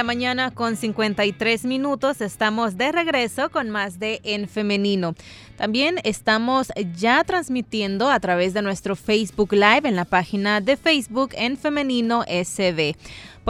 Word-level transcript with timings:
La 0.00 0.04
mañana 0.04 0.50
con 0.50 0.76
53 0.76 1.66
minutos. 1.66 2.22
Estamos 2.22 2.78
de 2.78 2.90
regreso 2.90 3.50
con 3.50 3.68
más 3.68 3.98
de 3.98 4.22
En 4.24 4.48
Femenino. 4.48 5.14
También 5.58 5.96
estamos 6.04 6.68
ya 6.96 7.22
transmitiendo 7.22 8.08
a 8.08 8.18
través 8.18 8.54
de 8.54 8.62
nuestro 8.62 8.96
Facebook 8.96 9.52
Live 9.52 9.82
en 9.84 9.96
la 9.96 10.06
página 10.06 10.62
de 10.62 10.78
Facebook 10.78 11.32
En 11.34 11.58
Femenino 11.58 12.24
SB. 12.26 12.96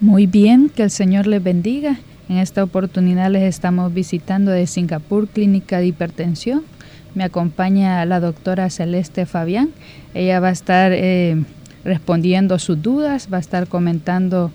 Muy 0.00 0.26
bien, 0.26 0.68
que 0.68 0.84
el 0.84 0.92
Señor 0.92 1.26
les 1.26 1.42
bendiga. 1.42 1.98
En 2.28 2.36
esta 2.36 2.62
oportunidad 2.62 3.32
les 3.32 3.42
estamos 3.42 3.92
visitando 3.92 4.52
de 4.52 4.68
Singapur 4.68 5.26
Clínica 5.26 5.78
de 5.78 5.86
Hipertensión. 5.86 6.62
Me 7.16 7.24
acompaña 7.24 8.04
la 8.04 8.20
doctora 8.20 8.70
Celeste 8.70 9.26
Fabián. 9.26 9.70
Ella 10.14 10.38
va 10.38 10.48
a 10.48 10.52
estar 10.52 10.92
eh, 10.94 11.42
respondiendo 11.82 12.60
sus 12.60 12.80
dudas, 12.80 13.28
va 13.32 13.38
a 13.38 13.40
estar 13.40 13.66
comentando 13.66 14.52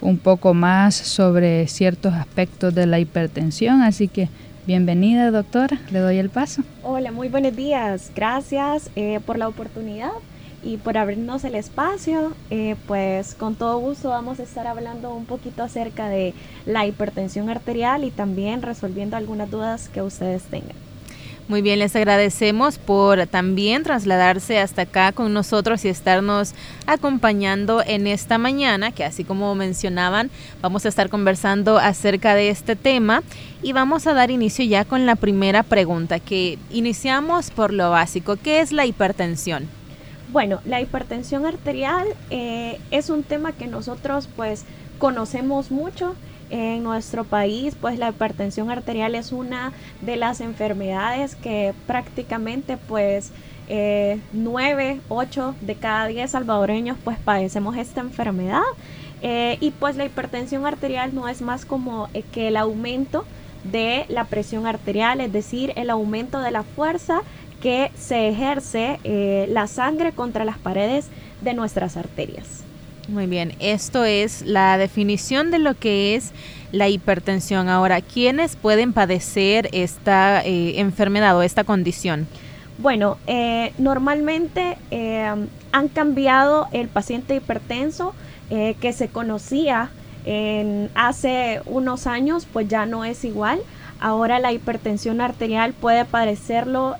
un 0.00 0.16
poco 0.16 0.54
más 0.54 0.94
sobre 0.94 1.66
ciertos 1.66 2.14
aspectos 2.14 2.74
de 2.74 2.86
la 2.86 2.98
hipertensión. 2.98 3.82
Así 3.82 4.08
que 4.08 4.30
bienvenida 4.66 5.30
doctora, 5.30 5.78
le 5.90 5.98
doy 5.98 6.16
el 6.16 6.30
paso. 6.30 6.62
Hola, 6.82 7.12
muy 7.12 7.28
buenos 7.28 7.54
días. 7.54 8.12
Gracias 8.16 8.90
eh, 8.96 9.20
por 9.26 9.36
la 9.36 9.46
oportunidad 9.46 10.12
y 10.66 10.78
por 10.78 10.98
abrirnos 10.98 11.44
el 11.44 11.54
espacio. 11.54 12.32
Eh, 12.50 12.74
pues 12.86 13.34
con 13.34 13.54
todo 13.54 13.78
gusto 13.78 14.08
vamos 14.08 14.40
a 14.40 14.42
estar 14.42 14.66
hablando 14.66 15.14
un 15.14 15.24
poquito 15.24 15.62
acerca 15.62 16.08
de 16.08 16.34
la 16.66 16.84
hipertensión 16.86 17.48
arterial 17.48 18.02
y 18.02 18.10
también 18.10 18.62
resolviendo 18.62 19.16
algunas 19.16 19.48
dudas 19.50 19.88
que 19.88 20.02
ustedes 20.02 20.42
tengan. 20.42 20.76
Muy 21.46 21.62
bien, 21.62 21.78
les 21.78 21.94
agradecemos 21.94 22.78
por 22.78 23.24
también 23.28 23.84
trasladarse 23.84 24.58
hasta 24.58 24.82
acá 24.82 25.12
con 25.12 25.32
nosotros 25.32 25.84
y 25.84 25.88
estarnos 25.88 26.54
acompañando 26.88 27.84
en 27.86 28.08
esta 28.08 28.36
mañana, 28.36 28.90
que 28.90 29.04
así 29.04 29.22
como 29.22 29.54
mencionaban, 29.54 30.28
vamos 30.60 30.84
a 30.84 30.88
estar 30.88 31.08
conversando 31.08 31.78
acerca 31.78 32.34
de 32.34 32.48
este 32.48 32.74
tema 32.74 33.22
y 33.62 33.72
vamos 33.72 34.08
a 34.08 34.14
dar 34.14 34.32
inicio 34.32 34.64
ya 34.64 34.84
con 34.84 35.06
la 35.06 35.14
primera 35.14 35.62
pregunta, 35.62 36.18
que 36.18 36.58
iniciamos 36.72 37.52
por 37.52 37.72
lo 37.72 37.90
básico, 37.90 38.34
¿qué 38.34 38.60
es 38.60 38.72
la 38.72 38.84
hipertensión? 38.84 39.68
Bueno, 40.32 40.60
la 40.64 40.80
hipertensión 40.80 41.46
arterial 41.46 42.06
eh, 42.30 42.80
es 42.90 43.10
un 43.10 43.22
tema 43.22 43.52
que 43.52 43.66
nosotros 43.66 44.28
pues 44.34 44.64
conocemos 44.98 45.70
mucho. 45.70 46.14
En 46.48 46.84
nuestro 46.84 47.24
país, 47.24 47.74
pues 47.80 47.98
la 47.98 48.10
hipertensión 48.10 48.70
arterial 48.70 49.16
es 49.16 49.32
una 49.32 49.72
de 50.00 50.14
las 50.14 50.40
enfermedades 50.40 51.34
que 51.34 51.74
prácticamente 51.88 52.76
pues 52.76 53.32
eh, 53.68 54.20
9, 54.32 55.00
8 55.08 55.54
de 55.60 55.74
cada 55.74 56.06
10 56.06 56.30
salvadoreños 56.30 56.96
pues 57.02 57.18
padecemos 57.18 57.76
esta 57.76 58.00
enfermedad. 58.00 58.62
Eh, 59.22 59.56
y 59.60 59.70
pues 59.72 59.96
la 59.96 60.04
hipertensión 60.04 60.66
arterial 60.66 61.14
no 61.14 61.26
es 61.26 61.40
más 61.42 61.64
como 61.64 62.08
eh, 62.14 62.22
que 62.32 62.48
el 62.48 62.56
aumento 62.56 63.24
de 63.64 64.04
la 64.08 64.24
presión 64.24 64.66
arterial, 64.66 65.20
es 65.20 65.32
decir, 65.32 65.72
el 65.76 65.90
aumento 65.90 66.38
de 66.40 66.50
la 66.50 66.62
fuerza 66.62 67.22
que 67.66 67.90
se 67.98 68.28
ejerce 68.28 69.00
eh, 69.02 69.46
la 69.48 69.66
sangre 69.66 70.12
contra 70.12 70.44
las 70.44 70.56
paredes 70.56 71.08
de 71.40 71.52
nuestras 71.52 71.96
arterias. 71.96 72.60
Muy 73.08 73.26
bien, 73.26 73.54
esto 73.58 74.04
es 74.04 74.42
la 74.42 74.78
definición 74.78 75.50
de 75.50 75.58
lo 75.58 75.74
que 75.74 76.14
es 76.14 76.30
la 76.70 76.88
hipertensión. 76.88 77.68
Ahora, 77.68 78.02
¿quiénes 78.02 78.54
pueden 78.54 78.92
padecer 78.92 79.68
esta 79.72 80.44
eh, 80.44 80.78
enfermedad 80.78 81.36
o 81.36 81.42
esta 81.42 81.64
condición? 81.64 82.28
Bueno, 82.78 83.18
eh, 83.26 83.72
normalmente 83.78 84.76
han 85.72 85.88
cambiado 85.88 86.68
el 86.70 86.86
paciente 86.86 87.34
hipertenso 87.34 88.14
que 88.48 88.92
se 88.92 89.08
conocía 89.08 89.90
en 90.24 90.88
hace 90.94 91.62
unos 91.66 92.06
años, 92.06 92.46
pues 92.52 92.68
ya 92.68 92.86
no 92.86 93.04
es 93.04 93.24
igual. 93.24 93.58
Ahora 93.98 94.38
la 94.38 94.52
hipertensión 94.52 95.20
arterial 95.20 95.72
puede 95.72 96.04
padecerlo 96.04 96.94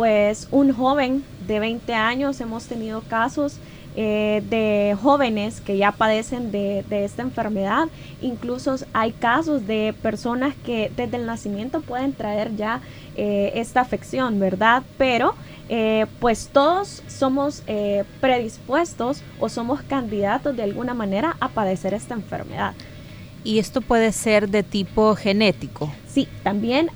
pues 0.00 0.48
un 0.50 0.72
joven 0.72 1.22
de 1.46 1.60
20 1.60 1.92
años. 1.92 2.40
Hemos 2.40 2.64
tenido 2.64 3.02
casos 3.02 3.58
eh, 3.96 4.42
de 4.48 4.96
jóvenes 4.98 5.60
que 5.60 5.76
ya 5.76 5.92
padecen 5.92 6.50
de, 6.50 6.82
esta 6.90 7.20
enfermedad. 7.20 7.86
Incluso 8.22 8.76
hay 8.94 9.12
casos 9.12 9.66
de 9.66 9.94
personas 10.00 10.54
que 10.64 10.90
desde 10.96 11.18
el 11.18 11.26
nacimiento 11.26 11.82
pueden 11.82 12.14
traer 12.14 12.56
ya 12.56 12.80
eh, 13.14 13.52
esta 13.56 13.82
afección, 13.82 14.40
¿verdad? 14.40 14.84
Pero 14.96 15.34
pues 16.18 16.48
todos 16.52 17.02
somos 17.06 17.62
predispuestos 18.20 19.22
o 19.38 19.48
somos 19.48 19.82
candidatos 19.82 20.56
de 20.56 20.64
alguna 20.64 20.94
manera 20.94 21.36
a 21.38 21.48
padecer 21.48 21.94
esta 21.94 22.14
enfermedad 22.14 22.74
y 23.44 23.58
esto 23.58 23.80
puede 23.80 24.12
ser 24.12 24.48
de 24.48 24.62
tipo 24.62 25.14
genético. 25.14 25.92
Sí, 26.08 26.28
también 26.42 26.90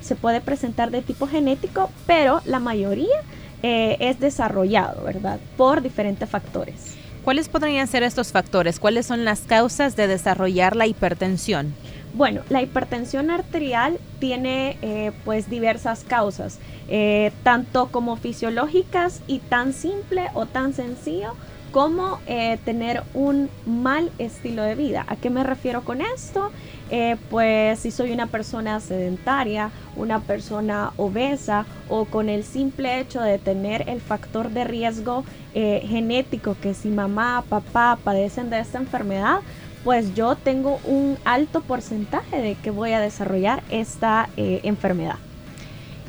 se 0.00 0.14
puede 0.14 0.40
presentar 0.40 0.90
de 0.90 1.02
tipo 1.02 1.26
genético, 1.26 1.90
pero 2.06 2.40
la 2.44 2.60
mayoría 2.60 3.16
eh, 3.62 3.96
es 4.00 4.20
desarrollado, 4.20 5.04
¿verdad? 5.04 5.40
Por 5.56 5.82
diferentes 5.82 6.28
factores. 6.28 6.96
¿Cuáles 7.24 7.48
podrían 7.48 7.86
ser 7.86 8.02
estos 8.02 8.32
factores? 8.32 8.80
¿Cuáles 8.80 9.06
son 9.06 9.24
las 9.24 9.40
causas 9.40 9.96
de 9.96 10.06
desarrollar 10.06 10.74
la 10.74 10.86
hipertensión? 10.86 11.74
Bueno, 12.14 12.40
la 12.48 12.62
hipertensión 12.62 13.30
arterial 13.30 13.98
tiene 14.18 14.78
eh, 14.82 15.12
pues 15.24 15.48
diversas 15.48 16.02
causas, 16.02 16.58
eh, 16.88 17.30
tanto 17.42 17.88
como 17.88 18.16
fisiológicas 18.16 19.20
y 19.26 19.38
tan 19.38 19.72
simple 19.72 20.26
o 20.34 20.46
tan 20.46 20.72
sencillo 20.72 21.34
cómo 21.70 22.18
eh, 22.26 22.58
tener 22.64 23.02
un 23.14 23.48
mal 23.66 24.10
estilo 24.18 24.62
de 24.62 24.74
vida. 24.74 25.04
¿A 25.08 25.16
qué 25.16 25.30
me 25.30 25.44
refiero 25.44 25.82
con 25.82 26.00
esto? 26.00 26.50
Eh, 26.90 27.16
pues 27.30 27.78
si 27.78 27.90
soy 27.90 28.10
una 28.12 28.26
persona 28.26 28.80
sedentaria, 28.80 29.70
una 29.96 30.20
persona 30.20 30.92
obesa 30.96 31.66
o 31.88 32.04
con 32.04 32.28
el 32.28 32.42
simple 32.42 32.98
hecho 32.98 33.20
de 33.20 33.38
tener 33.38 33.88
el 33.88 34.00
factor 34.00 34.50
de 34.50 34.64
riesgo 34.64 35.24
eh, 35.54 35.84
genético 35.86 36.56
que 36.60 36.74
si 36.74 36.88
mamá, 36.88 37.44
papá 37.48 37.98
padecen 38.02 38.50
de 38.50 38.58
esta 38.58 38.78
enfermedad, 38.78 39.40
pues 39.84 40.14
yo 40.14 40.34
tengo 40.36 40.78
un 40.84 41.16
alto 41.24 41.60
porcentaje 41.62 42.42
de 42.42 42.54
que 42.56 42.70
voy 42.70 42.92
a 42.92 43.00
desarrollar 43.00 43.62
esta 43.70 44.28
enfermedad. 44.36 45.16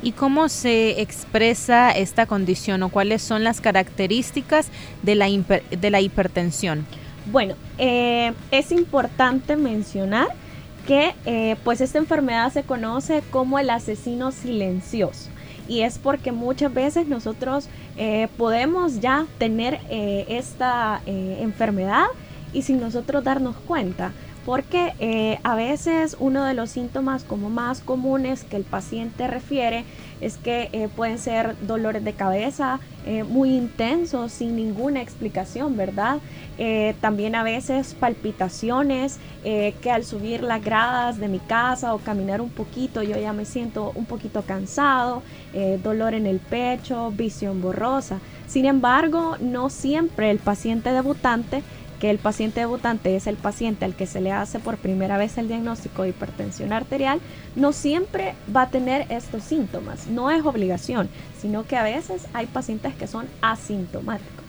¿Y 0.02 0.12
cómo 0.12 0.48
se 0.48 1.00
expresa 1.00 1.92
esta 1.92 2.26
condición 2.26 2.82
o 2.82 2.88
cuáles 2.88 3.22
son 3.22 3.44
las 3.44 3.60
características 3.60 4.68
de 5.02 5.14
la, 5.14 5.28
de 5.28 5.90
la 5.90 6.00
hipertensión? 6.00 6.84
Bueno, 7.30 7.54
eh, 7.78 8.32
es 8.50 8.72
importante 8.72 9.54
mencionar 9.54 10.26
que 10.86 11.14
eh, 11.24 11.54
pues 11.62 11.80
esta 11.80 11.98
enfermedad 11.98 12.52
se 12.52 12.64
conoce 12.64 13.22
como 13.30 13.60
el 13.60 13.70
asesino 13.70 14.32
silencioso. 14.32 15.30
y 15.68 15.82
es 15.82 15.98
porque 15.98 16.32
muchas 16.32 16.74
veces 16.74 17.06
nosotros 17.06 17.68
eh, 17.96 18.26
podemos 18.36 18.98
ya 19.00 19.26
tener 19.38 19.78
esta 19.88 21.00
enfermedad 21.06 22.06
y 22.52 22.62
sin 22.62 22.80
nosotros 22.80 23.22
darnos 23.22 23.54
cuenta 23.68 24.10
porque 24.44 25.38
a 25.42 25.54
veces 25.54 26.16
uno 26.18 26.44
de 26.44 26.54
los 26.54 26.70
síntomas 26.70 27.24
como 27.24 27.50
más 27.50 27.80
comunes 27.80 28.44
que 28.44 28.56
el 28.56 28.64
paciente 28.64 29.26
refiere 29.26 29.84
es 30.22 30.36
que 30.36 30.70
eh, 30.72 30.88
pueden 30.94 31.18
ser 31.18 31.56
dolores 31.66 32.04
de 32.04 32.12
cabeza 32.12 32.78
eh, 33.04 33.24
muy 33.24 33.56
intensos 33.56 34.30
sin 34.30 34.54
ninguna 34.54 35.02
explicación, 35.02 35.76
¿verdad? 35.76 36.18
Eh, 36.58 36.94
también 37.00 37.34
a 37.34 37.42
veces 37.42 37.94
palpitaciones 37.94 39.18
que 39.42 39.90
al 39.90 40.04
subir 40.04 40.44
las 40.44 40.64
gradas 40.64 41.18
de 41.18 41.26
mi 41.26 41.40
casa 41.40 41.94
o 41.94 41.98
caminar 41.98 42.40
un 42.40 42.50
poquito 42.50 43.02
yo 43.02 43.18
ya 43.18 43.32
me 43.32 43.44
siento 43.44 43.90
un 43.96 44.04
poquito 44.04 44.42
cansado, 44.42 45.24
dolor 45.82 46.14
en 46.14 46.26
el 46.26 46.38
pecho, 46.38 47.10
visión 47.10 47.60
borrosa. 47.60 48.20
Sin 48.46 48.66
embargo, 48.66 49.36
no 49.40 49.68
siempre 49.68 50.30
el 50.30 50.38
paciente 50.38 50.92
debutante 50.92 51.64
que 52.02 52.10
el 52.10 52.18
paciente 52.18 52.58
debutante 52.58 53.14
es 53.14 53.28
el 53.28 53.36
paciente 53.36 53.84
al 53.84 53.94
que 53.94 54.08
se 54.08 54.20
le 54.20 54.32
hace 54.32 54.58
por 54.58 54.76
primera 54.76 55.18
vez 55.18 55.38
el 55.38 55.46
diagnóstico 55.46 56.02
de 56.02 56.08
hipertensión 56.08 56.72
arterial, 56.72 57.20
no 57.54 57.72
siempre 57.72 58.34
va 58.54 58.62
a 58.62 58.70
tener 58.70 59.06
estos 59.08 59.44
síntomas. 59.44 60.08
No 60.08 60.28
es 60.28 60.44
obligación, 60.44 61.08
sino 61.40 61.64
que 61.64 61.76
a 61.76 61.84
veces 61.84 62.26
hay 62.32 62.46
pacientes 62.46 62.96
que 62.96 63.06
son 63.06 63.28
asintomáticos. 63.40 64.46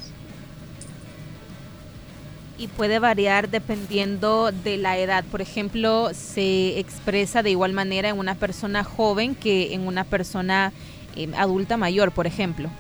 Y 2.58 2.70
puede 2.70 2.98
variar 2.98 3.48
dependiendo 3.50 4.52
de 4.52 4.78
la 4.78 4.98
edad. 4.98 5.24
Por 5.24 5.42
ejemplo, 5.42 6.10
se 6.16 6.80
expresa 6.80 7.44
de 7.44 7.52
igual 7.52 7.72
manera 7.74 8.10
en 8.10 8.18
una 8.18 8.34
persona 8.34 8.84
joven 8.84 9.36
que 9.36 9.76
en 9.76 9.86
una 9.86 10.06
persona 10.06 10.74
eh, 11.16 11.30
adulta 11.38 11.78
mayor, 11.78 12.14
por 12.14 12.26
ejemplo. 12.26 12.72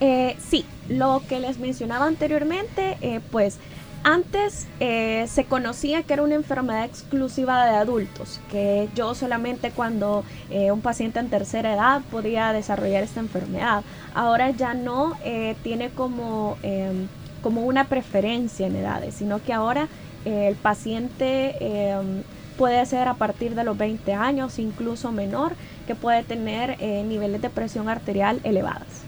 Eh, 0.00 0.36
sí, 0.38 0.64
lo 0.88 1.22
que 1.28 1.40
les 1.40 1.58
mencionaba 1.58 2.06
anteriormente, 2.06 2.96
eh, 3.00 3.20
pues 3.32 3.58
antes 4.04 4.66
eh, 4.80 5.24
se 5.28 5.44
conocía 5.46 6.02
que 6.02 6.12
era 6.12 6.22
una 6.22 6.34
enfermedad 6.34 6.84
exclusiva 6.84 7.64
de 7.64 7.76
adultos, 7.76 8.38
que 8.50 8.88
yo 8.94 9.14
solamente 9.14 9.70
cuando 9.70 10.24
eh, 10.50 10.70
un 10.70 10.82
paciente 10.82 11.18
en 11.18 11.30
tercera 11.30 11.72
edad 11.72 12.02
podía 12.10 12.52
desarrollar 12.52 13.02
esta 13.02 13.20
enfermedad. 13.20 13.82
Ahora 14.14 14.50
ya 14.50 14.74
no 14.74 15.14
eh, 15.24 15.56
tiene 15.62 15.88
como, 15.88 16.58
em, 16.62 17.08
como 17.42 17.62
una 17.62 17.88
preferencia 17.88 18.66
en 18.66 18.76
edades, 18.76 19.14
sino 19.14 19.42
que 19.42 19.52
ahora 19.52 19.88
el 20.26 20.54
paciente 20.54 21.56
em, 21.60 22.22
puede 22.56 22.84
ser 22.86 23.08
a 23.08 23.14
partir 23.14 23.54
de 23.54 23.64
los 23.64 23.76
20 23.76 24.14
años, 24.14 24.58
incluso 24.58 25.12
menor, 25.12 25.54
que 25.86 25.94
puede 25.94 26.22
tener 26.22 26.80
niveles 27.04 27.42
de 27.42 27.50
presión 27.50 27.90
arterial 27.90 28.40
elevadas. 28.44 29.04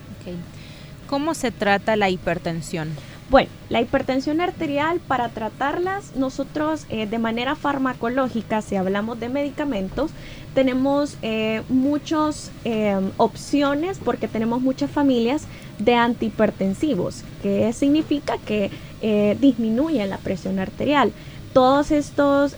¿Cómo 1.07 1.35
se 1.35 1.53
trata 1.53 1.97
la 1.97 2.11
hipertensión? 2.11 2.89
Bueno, 3.29 3.49
la 3.71 3.81
hipertensión 3.81 4.41
arterial 4.41 5.01
para 5.01 5.31
tratarlas 5.31 6.15
nosotros 6.15 6.87
eh, 6.91 7.07
de 7.07 7.19
manera 7.19 7.57
farmacológica, 7.57 8.63
si 8.63 8.77
hablamos 8.77 9.19
de 9.19 9.29
medicamentos, 9.29 10.13
tenemos 10.55 11.17
eh, 11.23 11.63
muchas 11.69 12.53
eh, 12.65 12.97
opciones 13.17 13.99
porque 13.99 14.29
tenemos 14.29 14.61
muchas 14.61 14.93
familias 14.93 15.43
de 15.81 15.95
antihipertensivos, 15.95 17.25
que 17.43 17.73
significa 17.73 18.39
que 18.39 18.71
disminuyen 19.41 20.09
la 20.09 20.17
presión 20.19 20.59
arterial. 20.59 21.13
Todas 21.53 21.91
estas 21.91 22.57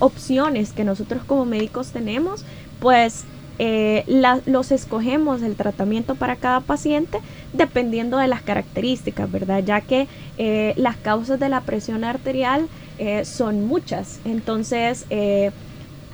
opciones 0.00 0.72
que 0.72 0.84
nosotros 0.84 1.22
como 1.24 1.44
médicos 1.44 1.92
tenemos, 1.92 2.44
pues 2.80 3.24
eh, 3.58 4.04
los 4.44 4.70
escogemos 4.70 5.42
el 5.42 5.56
tratamiento 5.56 6.14
para 6.14 6.36
cada 6.36 6.60
paciente 6.60 7.20
dependiendo 7.54 8.18
de 8.18 8.28
las 8.28 8.42
características, 8.42 9.30
¿verdad? 9.32 9.62
Ya 9.64 9.80
que 9.80 10.08
eh, 10.36 10.74
las 10.76 10.96
causas 10.96 11.40
de 11.40 11.48
la 11.48 11.62
presión 11.62 12.04
arterial 12.04 12.68
eh, 12.98 13.24
son 13.24 13.66
muchas, 13.66 14.20
entonces 14.24 15.06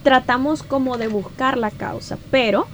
tratamos 0.03 0.62
como 0.62 0.99
de 0.99 1.09
buscar 1.09 1.56
la 1.56 1.71
causa, 1.71 2.19
pero 2.31 2.67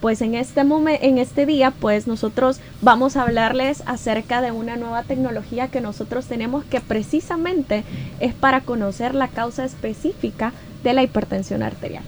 pues 0.00 0.22
en 0.22 0.34
este 0.34 0.60
en 0.60 1.18
este 1.18 1.46
día, 1.46 1.70
pues 1.70 2.08
nosotros 2.08 2.58
vamos 2.80 3.16
a 3.16 3.22
hablarles 3.22 3.82
acerca 3.86 4.40
de 4.40 4.50
una 4.50 4.76
nueva 4.76 5.04
tecnología 5.04 5.68
que 5.68 5.80
nosotros 5.80 6.26
tenemos 6.26 6.64
que 6.64 6.80
precisamente 6.80 7.84
es 8.18 8.34
para 8.34 8.62
conocer 8.62 9.14
la 9.14 9.28
causa 9.28 9.64
específica 9.64 10.52
de 10.82 10.94
la 10.94 11.02
hipertensión 11.04 11.62
arterial. 11.62 12.02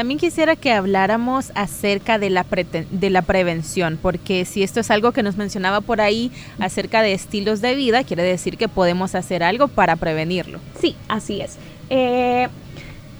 También 0.00 0.18
quisiera 0.18 0.56
que 0.56 0.72
habláramos 0.72 1.52
acerca 1.54 2.18
de 2.18 2.30
la, 2.30 2.46
de 2.90 3.10
la 3.10 3.20
prevención, 3.20 3.98
porque 4.00 4.46
si 4.46 4.62
esto 4.62 4.80
es 4.80 4.90
algo 4.90 5.12
que 5.12 5.22
nos 5.22 5.36
mencionaba 5.36 5.82
por 5.82 6.00
ahí 6.00 6.32
acerca 6.58 7.02
de 7.02 7.12
estilos 7.12 7.60
de 7.60 7.74
vida, 7.74 8.02
quiere 8.02 8.22
decir 8.22 8.56
que 8.56 8.66
podemos 8.66 9.14
hacer 9.14 9.42
algo 9.42 9.68
para 9.68 9.96
prevenirlo. 9.96 10.58
Sí, 10.80 10.96
así 11.06 11.42
es. 11.42 11.58
Eh, 11.90 12.48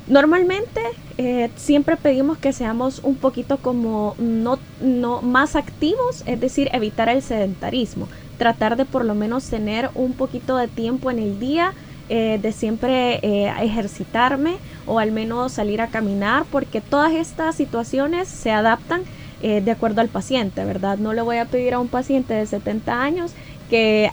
normalmente 0.06 0.80
eh, 1.18 1.50
siempre 1.54 1.98
pedimos 1.98 2.38
que 2.38 2.54
seamos 2.54 3.00
un 3.00 3.16
poquito 3.16 3.58
como 3.58 4.14
no, 4.18 4.58
no 4.80 5.20
más 5.20 5.56
activos, 5.56 6.22
es 6.24 6.40
decir, 6.40 6.70
evitar 6.72 7.10
el 7.10 7.20
sedentarismo, 7.20 8.08
tratar 8.38 8.78
de 8.78 8.86
por 8.86 9.04
lo 9.04 9.14
menos 9.14 9.50
tener 9.50 9.90
un 9.94 10.14
poquito 10.14 10.56
de 10.56 10.66
tiempo 10.66 11.10
en 11.10 11.18
el 11.18 11.38
día 11.38 11.74
eh, 12.12 12.40
de 12.42 12.50
siempre 12.50 13.20
eh, 13.22 13.54
ejercitarme 13.62 14.56
o 14.84 14.98
al 14.98 15.12
menos 15.12 15.52
salir 15.52 15.80
a 15.80 15.86
caminar, 15.86 16.44
porque 16.50 16.80
todas 16.80 17.12
estas 17.12 17.54
situaciones 17.54 18.26
se 18.26 18.50
adaptan 18.50 19.02
eh, 19.42 19.60
de 19.60 19.70
acuerdo 19.70 20.00
al 20.00 20.08
paciente, 20.08 20.64
¿verdad? 20.64 20.98
No 20.98 21.12
le 21.12 21.22
voy 21.22 21.36
a 21.36 21.44
pedir 21.44 21.72
a 21.72 21.78
un 21.78 21.86
paciente 21.86 22.34
de 22.34 22.46
70 22.46 23.00
años 23.00 23.32
que 23.70 24.10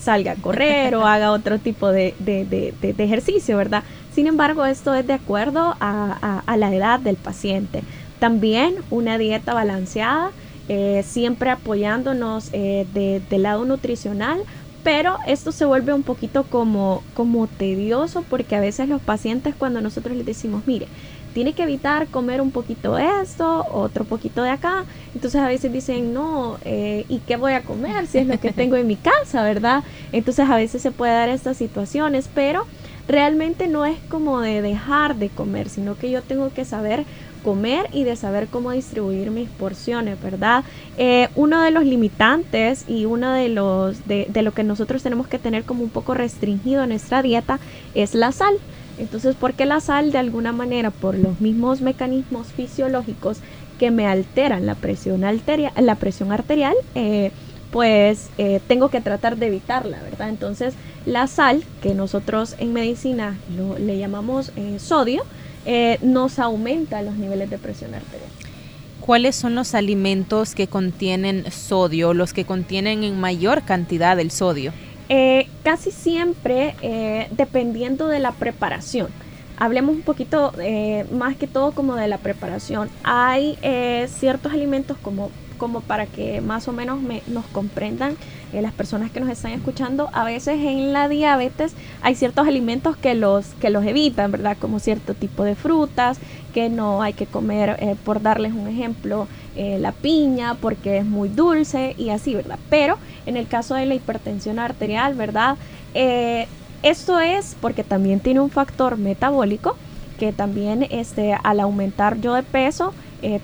salga 0.00 0.32
a 0.32 0.34
correr 0.36 0.94
o 0.94 1.04
haga 1.08 1.32
otro 1.32 1.58
tipo 1.58 1.90
de, 1.90 2.14
ejercicio, 2.98 3.56
¿verdad? 3.56 3.82
Sin 4.14 4.28
embargo, 4.28 4.64
esto 4.64 4.94
es 4.94 5.04
de 5.04 5.14
acuerdo 5.14 5.74
a, 5.80 6.54
la 6.56 6.72
edad 6.72 7.00
del 7.00 7.16
paciente. 7.16 7.82
También 8.20 8.76
una 8.90 9.18
dieta 9.18 9.52
balanceada, 9.52 10.30
siempre 11.02 11.50
apoyándonos 11.50 12.52
del 12.52 13.42
lado 13.42 13.64
nutricional 13.64 14.44
pero 14.82 15.16
esto 15.26 15.52
se 15.52 15.64
vuelve 15.64 15.92
un 15.92 16.02
poquito 16.02 16.44
como, 16.44 17.02
como 17.14 17.46
tedioso 17.46 18.24
porque 18.28 18.56
a 18.56 18.60
veces 18.60 18.88
los 18.88 19.00
pacientes 19.00 19.54
cuando 19.56 19.80
nosotros 19.80 20.16
les 20.16 20.26
decimos, 20.26 20.62
mire, 20.66 20.88
tiene 21.32 21.54
que 21.54 21.62
evitar 21.62 22.08
comer 22.08 22.40
un 22.40 22.50
poquito 22.50 22.96
de 22.96 23.06
esto, 23.22 23.64
otro 23.70 24.04
poquito 24.04 24.42
de 24.42 24.50
acá. 24.50 24.84
Entonces 25.14 25.40
a 25.40 25.48
veces 25.48 25.72
dicen, 25.72 26.12
no, 26.12 26.58
eh, 26.64 27.06
¿y 27.08 27.18
qué 27.20 27.36
voy 27.36 27.52
a 27.52 27.62
comer 27.62 28.06
si 28.06 28.18
es 28.18 28.26
lo 28.26 28.38
que 28.38 28.52
tengo 28.52 28.76
en 28.76 28.86
mi 28.86 28.96
casa, 28.96 29.42
verdad? 29.42 29.82
Entonces 30.12 30.48
a 30.48 30.56
veces 30.56 30.82
se 30.82 30.90
puede 30.90 31.12
dar 31.12 31.28
estas 31.28 31.56
situaciones, 31.56 32.28
pero 32.32 32.66
realmente 33.08 33.68
no 33.68 33.86
es 33.86 33.98
como 34.08 34.40
de 34.40 34.62
dejar 34.62 35.16
de 35.16 35.28
comer, 35.28 35.68
sino 35.68 35.96
que 35.96 36.10
yo 36.10 36.22
tengo 36.22 36.52
que 36.52 36.64
saber 36.64 37.04
comer 37.42 37.86
y 37.92 38.04
de 38.04 38.16
saber 38.16 38.48
cómo 38.48 38.70
distribuir 38.70 39.30
mis 39.30 39.48
porciones, 39.48 40.20
¿verdad? 40.22 40.64
Eh, 40.96 41.28
uno 41.34 41.62
de 41.62 41.70
los 41.70 41.84
limitantes 41.84 42.84
y 42.88 43.04
uno 43.04 43.32
de 43.32 43.48
los 43.48 44.06
de, 44.06 44.28
lo 44.42 44.52
que 44.52 44.64
nosotros 44.64 45.02
tenemos 45.02 45.26
que 45.26 45.38
tener 45.38 45.64
como 45.64 45.82
un 45.82 45.90
poco 45.90 46.14
restringido 46.14 46.82
en 46.82 46.90
nuestra 46.90 47.22
dieta 47.22 47.58
es 47.94 48.14
la 48.14 48.32
sal. 48.32 48.54
Entonces, 48.98 49.36
porque 49.38 49.66
la 49.66 49.80
sal 49.80 50.12
de 50.12 50.18
alguna 50.18 50.52
manera, 50.52 50.90
por 50.90 51.16
los 51.16 51.40
mismos 51.40 51.80
mecanismos 51.80 52.48
fisiológicos 52.48 53.38
que 53.78 53.90
me 53.90 54.06
alteran 54.06 54.66
la 54.66 54.74
presión, 54.74 55.24
arterial, 55.24 55.72
la 55.80 55.96
presión 55.96 56.30
arterial, 56.30 56.74
eh, 56.94 57.32
pues 57.70 58.28
eh, 58.36 58.60
tengo 58.68 58.90
que 58.90 59.00
tratar 59.00 59.38
de 59.38 59.46
evitarla, 59.46 60.02
¿verdad? 60.02 60.28
Entonces, 60.28 60.74
la 61.06 61.26
sal, 61.26 61.64
que 61.82 61.94
nosotros 61.94 62.54
en 62.58 62.74
medicina 62.74 63.38
le 63.78 63.98
llamamos 63.98 64.52
sodio, 64.76 65.22
eh, 65.64 65.98
nos 66.02 66.38
aumenta 66.38 67.02
los 67.02 67.14
niveles 67.14 67.50
de 67.50 67.58
presión 67.58 67.94
arterial. 67.94 68.28
¿Cuáles 69.00 69.34
son 69.34 69.54
los 69.54 69.74
alimentos 69.74 70.54
que 70.54 70.68
contienen 70.68 71.50
sodio, 71.50 72.14
los 72.14 72.32
que 72.32 72.44
contienen 72.44 73.02
en 73.02 73.18
mayor 73.18 73.62
cantidad 73.62 74.18
el 74.20 74.30
sodio? 74.30 74.72
Eh, 75.08 75.48
casi 75.64 75.90
siempre 75.90 76.76
eh, 76.82 77.28
dependiendo 77.32 78.06
de 78.06 78.20
la 78.20 78.32
preparación. 78.32 79.08
Hablemos 79.58 79.94
un 79.94 80.02
poquito 80.02 80.52
más 81.12 81.36
que 81.36 81.46
todo 81.46 81.72
como 81.72 81.94
de 81.94 82.08
la 82.08 82.18
preparación. 82.18 82.88
Hay 83.04 83.56
ciertos 84.08 84.52
alimentos 84.52 84.96
como 84.98 85.30
como 85.62 85.80
para 85.80 86.06
que 86.06 86.40
más 86.40 86.66
o 86.66 86.72
menos 86.72 86.98
nos 87.28 87.44
comprendan 87.52 88.16
eh, 88.52 88.60
las 88.60 88.72
personas 88.72 89.10
que 89.10 89.20
nos 89.20 89.30
están 89.30 89.52
escuchando. 89.52 90.10
A 90.12 90.24
veces 90.24 90.60
en 90.60 90.92
la 90.92 91.08
diabetes 91.08 91.74
hay 92.02 92.14
ciertos 92.14 92.46
alimentos 92.46 92.96
que 92.96 93.14
los, 93.14 93.46
que 93.60 93.70
los 93.70 93.84
evitan, 93.86 94.30
¿verdad? 94.30 94.58
Como 94.60 94.78
cierto 94.78 95.14
tipo 95.14 95.42
de 95.42 95.54
frutas, 95.54 96.18
que 96.52 96.68
no 96.68 97.00
hay 97.00 97.14
que 97.14 97.26
comer, 97.26 97.76
eh, 97.80 97.96
por 98.04 98.20
darles 98.20 98.52
un 98.52 98.68
ejemplo, 98.68 99.26
eh, 99.56 99.78
la 99.78 99.92
piña 99.92 100.54
porque 100.54 100.98
es 100.98 101.06
muy 101.06 101.30
dulce 101.30 101.94
y 101.96 102.10
así, 102.10 102.34
¿verdad? 102.34 102.58
Pero 102.68 102.98
en 103.24 103.38
el 103.38 103.48
caso 103.48 103.74
de 103.74 103.86
la 103.86 103.94
hipertensión 103.94 104.58
arterial, 104.58 105.14
¿verdad? 105.14 105.56
esto 106.82 107.20
es 107.20 107.54
porque 107.60 107.84
también 107.84 108.20
tiene 108.20 108.40
un 108.40 108.48
factor 108.48 108.96
metabólico 108.96 109.76
que 110.18 110.32
también 110.32 110.86
este, 110.90 111.34
al 111.34 111.60
aumentar 111.60 112.18
yo 112.18 112.32
de 112.32 112.42
peso 112.42 112.94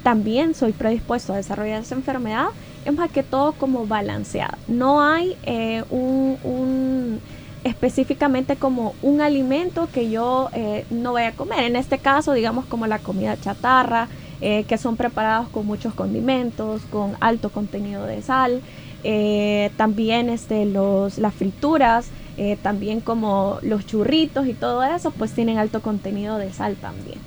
también 0.03 0.55
soy 0.55 0.73
predispuesto 0.73 1.35
a 1.35 1.37
desarrollar 1.37 1.83
esa 1.83 1.95
enfermedad, 1.95 2.47
es 2.88 2.95
más 2.95 3.11
que 3.11 3.23
todo 3.23 3.52
como 3.52 3.87
balanceada. 3.87 4.59
No 4.66 5.02
hay 5.02 5.37
un, 5.90 7.21
específicamente 7.64 8.57
como 8.57 8.95
un 9.02 9.21
alimento 9.21 9.88
que 9.92 10.11
yo 10.11 10.50
no 10.90 11.12
voy 11.12 11.23
a 11.23 11.33
comer. 11.33 11.64
En 11.64 11.76
este 11.76 11.99
caso, 11.99 12.33
digamos 12.33 12.64
como 12.66 12.87
la 12.87 12.99
comida 12.99 13.38
chatarra, 13.40 14.09
que 14.40 14.78
son 14.78 14.97
preparados 14.97 15.49
con 15.49 15.66
muchos 15.66 15.95
condimentos, 15.95 16.83
con 16.90 17.16
alto 17.21 17.50
contenido 17.50 18.07
de 18.07 18.23
sal. 18.23 18.62
también 19.76 20.30
este, 20.30 20.64
los, 20.64 21.18
las 21.18 21.35
frituras, 21.35 22.11
eh, 22.40 22.57
también 22.62 23.00
como 23.00 23.59
los 23.62 23.85
churritos 23.85 24.47
y 24.47 24.54
todo 24.54 24.85
eso, 24.85 25.11
pues 25.11 25.33
tienen 25.33 25.59
alto 25.59 25.83
contenido 25.83 26.38
de 26.38 26.52
sal 26.52 26.76
también. 26.76 27.18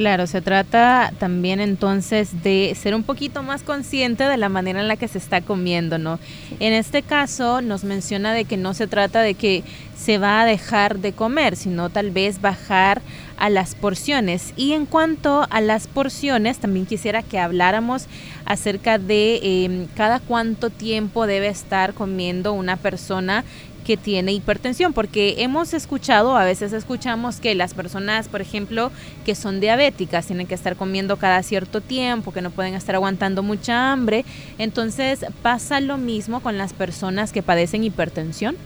Claro, 0.00 0.26
se 0.26 0.40
trata 0.40 1.12
también 1.18 1.60
entonces 1.60 2.42
de 2.42 2.74
ser 2.74 2.94
un 2.94 3.02
poquito 3.02 3.42
más 3.42 3.62
consciente 3.62 4.24
de 4.24 4.38
la 4.38 4.48
manera 4.48 4.80
en 4.80 4.88
la 4.88 4.96
que 4.96 5.08
se 5.08 5.18
está 5.18 5.42
comiendo, 5.42 5.98
¿no? 5.98 6.18
En 6.58 6.72
este 6.72 7.02
caso 7.02 7.60
nos 7.60 7.84
menciona 7.84 8.32
de 8.32 8.46
que 8.46 8.56
no 8.56 8.72
se 8.72 8.86
trata 8.86 9.20
de 9.20 9.34
que 9.34 9.62
se 9.94 10.16
va 10.16 10.40
a 10.40 10.46
dejar 10.46 11.00
de 11.00 11.12
comer, 11.12 11.54
sino 11.54 11.90
tal 11.90 12.12
vez 12.12 12.40
bajar 12.40 13.02
a 13.36 13.50
las 13.50 13.74
porciones. 13.74 14.54
Y 14.56 14.72
en 14.72 14.86
cuanto 14.86 15.46
a 15.50 15.60
las 15.60 15.86
porciones, 15.86 16.58
también 16.60 16.86
quisiera 16.86 17.22
que 17.22 17.38
habláramos 17.38 18.06
acerca 18.46 18.96
de 18.96 19.64
em, 19.64 19.86
cada 19.94 20.18
cuánto 20.18 20.70
tiempo 20.70 21.26
debe 21.26 21.48
estar 21.48 21.92
comiendo 21.92 22.54
una 22.54 22.78
persona 22.78 23.44
que 23.90 23.96
tiene 23.96 24.30
hipertensión, 24.30 24.92
porque 24.92 25.34
hemos 25.38 25.74
escuchado, 25.74 26.36
a 26.36 26.44
veces 26.44 26.72
escuchamos 26.72 27.40
que 27.40 27.56
las 27.56 27.74
personas, 27.74 28.28
por 28.28 28.40
ejemplo, 28.40 28.92
que 29.24 29.34
son 29.34 29.58
diabéticas, 29.58 30.26
tienen 30.26 30.46
que 30.46 30.54
estar 30.54 30.76
comiendo 30.76 31.16
cada 31.16 31.42
cierto 31.42 31.80
tiempo, 31.80 32.30
que 32.30 32.40
no 32.40 32.52
pueden 32.52 32.74
estar 32.74 32.94
aguantando 32.94 33.42
mucha 33.42 33.90
hambre. 33.90 34.24
Entonces, 34.58 35.26
¿pasa 35.42 35.80
lo 35.80 35.98
mismo 35.98 36.38
con 36.38 36.56
las 36.56 36.72
personas 36.72 37.32
que 37.32 37.42
padecen 37.42 37.82
hipertensión? 37.82 38.56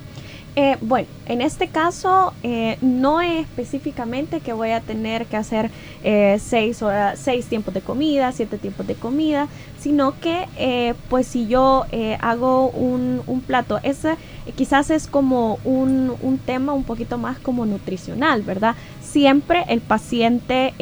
Eh, 0.57 0.77
bueno, 0.83 1.09
en 1.27 1.41
este 1.41 1.67
caso 1.67 2.33
eh, 2.45 2.77
no 2.81 3.21
es 3.21 3.41
específicamente 3.41 4.41
que 4.41 4.53
voy 4.53 4.71
a 4.71 4.81
tener 4.81 5.27
que 5.27 5.37
hacer 5.37 5.69
eh, 6.05 6.39
seis, 6.39 6.81
horas, 6.81 7.19
seis 7.19 7.47
tiempos 7.47 7.75
de 7.75 7.81
comida, 7.81 8.31
siete 8.31 8.59
tiempos 8.59 8.87
de 8.87 8.95
comida, 8.95 9.49
sino 9.85 10.19
que 10.19 10.95
pues 11.11 11.27
si 11.27 11.47
yo 11.47 11.85
hago 12.21 12.71
un, 12.71 13.21
un, 13.27 13.43
plato, 13.43 13.81
ese 13.83 14.17
quizás 14.57 14.89
es 14.89 15.07
como 15.07 15.59
un, 15.63 16.11
un, 16.23 16.39
tema 16.39 16.73
un 16.73 16.85
poquito 16.85 17.19
más 17.19 17.39
como 17.39 17.67
nutricional, 17.67 18.41
¿verdad? 18.41 18.77
Siempre 19.03 19.63
el 19.69 19.83
paciente 19.83 20.73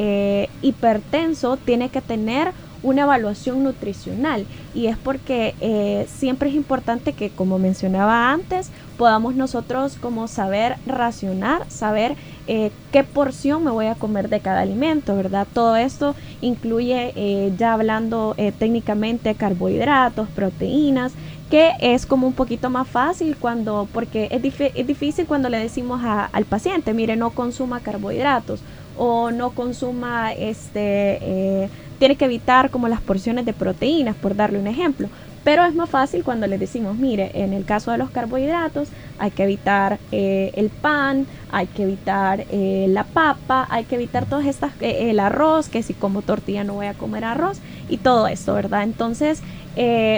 hipertenso 0.62 1.56
tiene 1.56 1.88
que 1.88 2.00
tener 2.00 2.52
una 2.82 3.02
evaluación 3.02 3.62
nutricional 3.62 4.46
y 4.74 4.86
es 4.86 4.96
porque 4.96 5.54
eh, 5.60 6.06
siempre 6.08 6.48
es 6.48 6.54
importante 6.54 7.12
que, 7.12 7.30
como 7.30 7.58
mencionaba 7.58 8.32
antes, 8.32 8.70
podamos 8.96 9.34
nosotros 9.34 9.96
como 10.00 10.28
saber 10.28 10.76
racionar, 10.86 11.68
saber 11.70 12.14
eh, 12.46 12.70
qué 12.90 13.04
porción 13.04 13.64
me 13.64 13.70
voy 13.70 13.86
a 13.86 13.94
comer 13.94 14.28
de 14.28 14.40
cada 14.40 14.60
alimento, 14.60 15.16
¿verdad? 15.16 15.46
Todo 15.52 15.76
esto 15.76 16.14
incluye, 16.40 17.12
eh, 17.14 17.52
ya 17.56 17.74
hablando 17.74 18.34
técnicamente, 18.58 19.34
carbohidratos, 19.34 20.28
proteínas, 20.30 21.12
que 21.50 21.72
es 21.80 22.06
como 22.06 22.26
un 22.26 22.32
poquito 22.32 22.70
más 22.70 22.88
fácil 22.88 23.36
cuando, 23.36 23.86
porque 23.92 24.28
es, 24.30 24.42
es 24.74 24.86
difícil 24.86 25.26
cuando 25.26 25.48
le 25.48 25.58
decimos 25.58 26.00
al 26.04 26.44
paciente, 26.46 26.94
mire, 26.94 27.14
no 27.16 27.30
consuma 27.30 27.80
carbohidratos 27.80 28.60
o 28.96 29.30
no 29.30 29.50
consuma 29.50 30.32
este 30.32 31.68
tiene 32.02 32.16
que 32.16 32.24
evitar 32.24 32.70
como 32.70 32.88
las 32.88 33.00
porciones 33.00 33.46
de 33.46 33.52
proteínas, 33.52 34.16
por 34.16 34.34
darle 34.34 34.58
un 34.58 34.66
ejemplo. 34.66 35.08
Pero 35.44 35.64
es 35.64 35.72
más 35.72 35.88
fácil 35.88 36.24
cuando 36.24 36.48
le 36.48 36.58
decimos, 36.58 36.96
mire, 36.96 37.30
en 37.32 37.52
el 37.52 37.64
caso 37.64 37.92
de 37.92 37.98
los 37.98 38.10
carbohidratos 38.10 38.88
hay 39.20 39.30
que 39.30 39.44
evitar 39.44 40.00
eh, 40.10 40.50
el 40.56 40.68
pan, 40.70 41.28
hay 41.52 41.68
que 41.68 41.84
evitar 41.84 42.44
eh, 42.50 42.86
la 42.88 43.04
papa, 43.04 43.68
hay 43.70 43.84
que 43.84 43.94
evitar 43.94 44.26
todas 44.26 44.46
estas, 44.46 44.72
eh, 44.80 45.10
el 45.10 45.20
arroz, 45.20 45.68
que 45.68 45.84
si 45.84 45.94
como 45.94 46.22
tortilla 46.22 46.64
no 46.64 46.74
voy 46.74 46.86
a 46.86 46.94
comer 46.94 47.24
arroz 47.24 47.60
y 47.88 47.98
todo 47.98 48.26
esto, 48.26 48.52
¿verdad? 48.52 48.82
Entonces, 48.82 49.40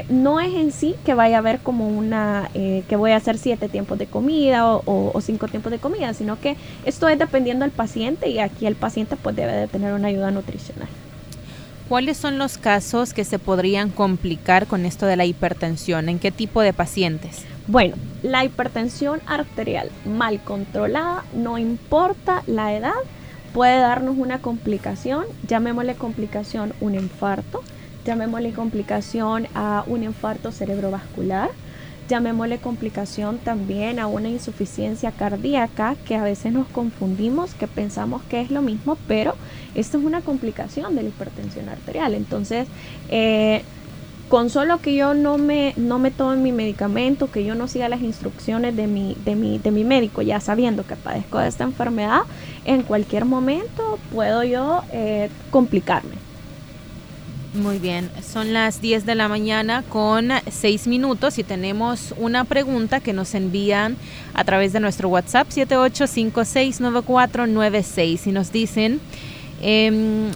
no 0.09 0.41
es 0.41 0.55
en 0.55 0.73
sí 0.73 0.95
que 1.05 1.13
vaya 1.13 1.37
a 1.37 1.41
haber 1.41 1.59
como 1.59 1.87
una, 1.87 2.49
que 2.55 2.97
voy 2.97 3.11
a 3.11 3.17
hacer 3.17 3.37
siete 3.37 3.69
tiempos 3.69 3.99
de 3.99 4.07
comida 4.07 4.75
o, 4.75 5.13
o, 5.13 5.21
cinco 5.21 5.49
tiempos 5.49 5.71
de 5.71 5.79
comida, 5.79 6.15
sino 6.15 6.41
que 6.41 6.57
esto 6.87 7.11
es 7.11 7.19
dependiendo 7.19 7.67
del 7.67 7.73
paciente 7.73 8.31
y 8.31 8.39
aquí 8.39 8.65
el 8.65 8.75
paciente 8.75 9.17
pues 9.17 9.37
debe 9.37 9.53
de 9.53 9.69
tener 9.69 9.93
una 9.93 10.09
ayuda 10.09 10.31
nutricional. 10.31 10.89
¿Cuáles 11.89 12.17
son 12.17 12.39
los 12.39 12.57
casos 12.57 13.13
que 13.13 13.25
se 13.25 13.39
podrían 13.39 13.91
complicar 13.91 14.67
con 14.67 14.87
esto 14.87 15.05
de 15.05 15.17
la 15.17 15.27
hipertensión? 15.27 16.09
¿En 16.09 16.19
qué 16.19 16.31
tipo 16.31 16.63
de 16.63 16.73
pacientes? 16.73 17.45
Bueno, 17.67 17.97
la 18.23 18.43
hipertensión 18.43 19.21
arterial 19.27 19.91
mal 20.07 20.43
controlada, 20.43 21.25
no 21.35 21.59
importa 21.59 22.43
la 22.47 22.75
edad, 22.75 22.95
puede 23.53 23.79
darnos 23.81 24.17
una 24.17 24.39
complicación, 24.39 25.27
llamémosle 25.47 25.95
complicación 25.95 26.73
un 26.81 26.95
infarto, 26.95 27.63
llamémosle 28.07 28.53
complicación 28.53 29.47
a 29.55 29.85
un 29.87 30.05
infarto 30.05 30.53
cerebrovascular, 30.53 31.51
llamémosle 32.09 32.59
complicación 32.59 33.39
también 33.39 33.99
a 33.99 34.07
una 34.07 34.29
insuficiencia 34.29 35.13
cardíaca 35.13 35.97
que 36.07 36.17
a 36.17 36.23
veces 36.23 36.53
nos 36.53 36.67
confundimos, 36.69 37.55
que 37.55 37.67
pensamos 37.67 38.23
que 38.25 38.41
es 38.41 38.51
lo 38.51 38.63
mismo, 38.63 38.97
pero 39.09 39.35
esto 39.75 39.99
es 39.99 40.05
una 40.05 40.21
complicación 40.21 40.95
de 40.95 41.03
la 41.03 41.09
hipertensión 41.09 41.69
arterial. 41.69 42.15
Entonces, 42.15 42.69
eh, 43.09 43.63
con 44.29 44.51
solo 44.51 44.79
que 44.79 44.95
yo 44.95 45.15
no 45.15 45.39
me, 45.39 45.75
no 45.77 45.99
me 45.99 46.11
tome 46.11 46.37
mi 46.37 46.53
medicamento, 46.53 47.31
que 47.31 47.45
yo 47.45 47.55
no 47.55 47.69
siga 47.69 47.89
las 47.89 48.01
instrucciones 48.03 48.75
de 48.75 48.87
mi, 48.87 49.17
de 49.25 49.37
mi, 49.37 49.59
de 49.59 49.71
mi 49.71 49.85
médico, 49.85 50.23
ya 50.23 50.41
sabiendo 50.41 50.87
que 50.87 50.97
padezco 50.97 51.39
de 51.39 51.49
esta 51.49 51.65
enfermedad, 51.65 52.23
en 52.65 52.83
cualquier 52.83 53.27
momento 53.27 53.99
puedo 54.13 54.43
yo 54.45 54.83
eh, 54.93 55.31
complicarme. 55.51 56.15
Muy 57.55 57.79
bien, 57.79 58.11
son 58.33 58.53
las 58.53 58.81
10 58.81 59.07
de 59.07 59.15
la 59.15 59.29
mañana 59.29 59.85
con 59.89 60.31
6 60.51 60.89
minutos 60.89 61.39
y 61.39 61.45
tenemos 61.45 62.13
una 62.19 62.43
pregunta 62.43 62.99
que 62.99 63.13
nos 63.13 63.37
envían 63.37 63.97
a 64.35 64.43
través 64.43 64.73
de 64.73 64.81
nuestro 64.81 65.09
WhatsApp 65.09 65.47
78569496 65.51 68.27
y 68.27 68.33
nos 68.33 68.51
dicen, 68.51 69.01
eh, 69.63 70.33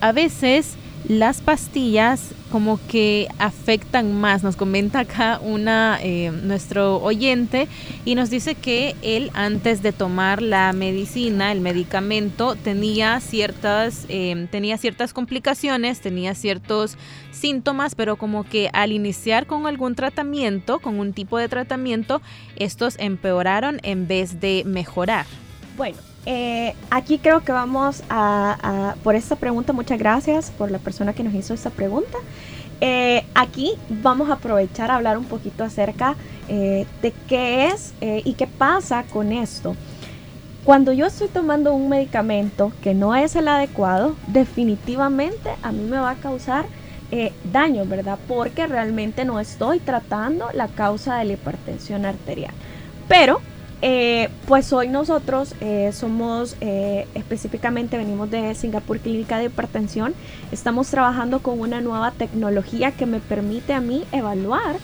a 0.00 0.12
veces 0.12 0.76
las 1.08 1.40
pastillas 1.40 2.30
como 2.50 2.78
que 2.86 3.28
afectan 3.38 4.20
más. 4.20 4.42
Nos 4.42 4.56
comenta 4.56 5.00
acá 5.00 5.40
una 5.42 5.98
eh, 6.02 6.30
nuestro 6.30 7.02
oyente 7.02 7.66
y 8.04 8.14
nos 8.14 8.30
dice 8.30 8.54
que 8.54 8.94
él 9.02 9.30
antes 9.34 9.82
de 9.82 9.92
tomar 9.92 10.42
la 10.42 10.72
medicina, 10.72 11.50
el 11.50 11.60
medicamento, 11.60 12.54
tenía 12.54 13.18
ciertas, 13.20 14.04
em, 14.08 14.46
tenía 14.46 14.76
ciertas 14.76 15.12
complicaciones, 15.12 16.00
tenía 16.00 16.34
ciertos 16.34 16.96
síntomas, 17.30 17.94
pero 17.94 18.16
como 18.16 18.44
que 18.44 18.68
al 18.72 18.92
iniciar 18.92 19.46
con 19.46 19.66
algún 19.66 19.94
tratamiento, 19.94 20.78
con 20.78 21.00
un 21.00 21.14
tipo 21.14 21.38
de 21.38 21.48
tratamiento, 21.48 22.20
estos 22.56 22.96
empeoraron 22.98 23.80
en 23.82 24.06
vez 24.06 24.40
de 24.40 24.62
mejorar. 24.66 25.26
Bueno, 25.76 25.96
eh, 26.24 26.74
aquí 26.90 27.18
creo 27.18 27.40
que 27.40 27.52
vamos 27.52 28.02
a, 28.08 28.94
por 29.02 29.14
esta 29.14 29.36
pregunta, 29.36 29.72
muchas 29.72 29.98
gracias 29.98 30.50
por 30.50 30.70
la 30.70 30.78
persona 30.78 31.12
que 31.12 31.24
nos 31.24 31.34
hizo 31.34 31.54
esta 31.54 31.70
pregunta. 31.70 32.18
Eh, 32.80 33.24
aquí 33.34 33.72
vamos 33.88 34.30
a 34.30 34.34
aprovechar 34.34 34.90
a 34.90 34.96
hablar 34.96 35.16
un 35.16 35.24
poquito 35.24 35.62
acerca 35.64 36.16
eh, 36.48 36.86
de 37.00 37.12
qué 37.28 37.68
es 37.68 37.92
y 38.00 38.34
qué 38.34 38.46
pasa 38.46 39.04
con 39.04 39.32
esto. 39.32 39.76
Cuando 40.64 40.92
yo 40.92 41.06
estoy 41.06 41.26
tomando 41.26 41.74
un 41.74 41.88
medicamento 41.88 42.72
que 42.82 42.94
no 42.94 43.16
es 43.16 43.34
el 43.34 43.48
adecuado, 43.48 44.14
definitivamente 44.28 45.50
a 45.62 45.72
mí 45.72 45.82
me 45.82 45.98
va 45.98 46.10
a 46.10 46.16
causar 46.16 46.66
daño, 47.52 47.84
¿verdad? 47.84 48.18
Porque 48.26 48.66
realmente 48.66 49.24
no 49.24 49.38
estoy 49.38 49.80
tratando 49.80 50.48
la 50.54 50.68
causa 50.68 51.18
de 51.18 51.24
la 51.26 51.32
hipertensión 51.34 52.06
arterial. 52.06 52.54
Pero 53.08 53.40
eh, 53.84 54.28
pues 54.46 54.72
hoy 54.72 54.86
nosotros 54.86 55.56
eh, 55.60 55.90
somos, 55.92 56.56
eh, 56.60 57.08
específicamente 57.14 57.96
venimos 57.96 58.30
de 58.30 58.54
Singapur 58.54 59.00
Clínica 59.00 59.38
de 59.38 59.46
Hipertensión, 59.46 60.14
estamos 60.52 60.88
trabajando 60.88 61.40
con 61.40 61.58
una 61.58 61.80
nueva 61.80 62.12
tecnología 62.12 62.92
que 62.92 63.06
me 63.06 63.18
permite 63.18 63.72
a 63.72 63.80
mí 63.80 64.04
evaluar 64.12 64.76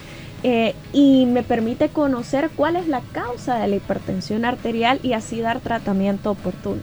y 0.93 1.27
me 1.27 1.43
permite 1.43 1.89
conocer 1.89 2.51
cuál 2.55 2.77
es 2.77 2.87
la 2.87 3.01
causa 3.13 3.59
de 3.59 3.67
la 3.67 3.75
hipertensión 3.75 4.45
arterial 4.45 5.01
y 5.03 5.13
así 5.13 5.41
dar 5.41 5.59
tratamiento 5.59 6.31
oportuno. 6.31 6.81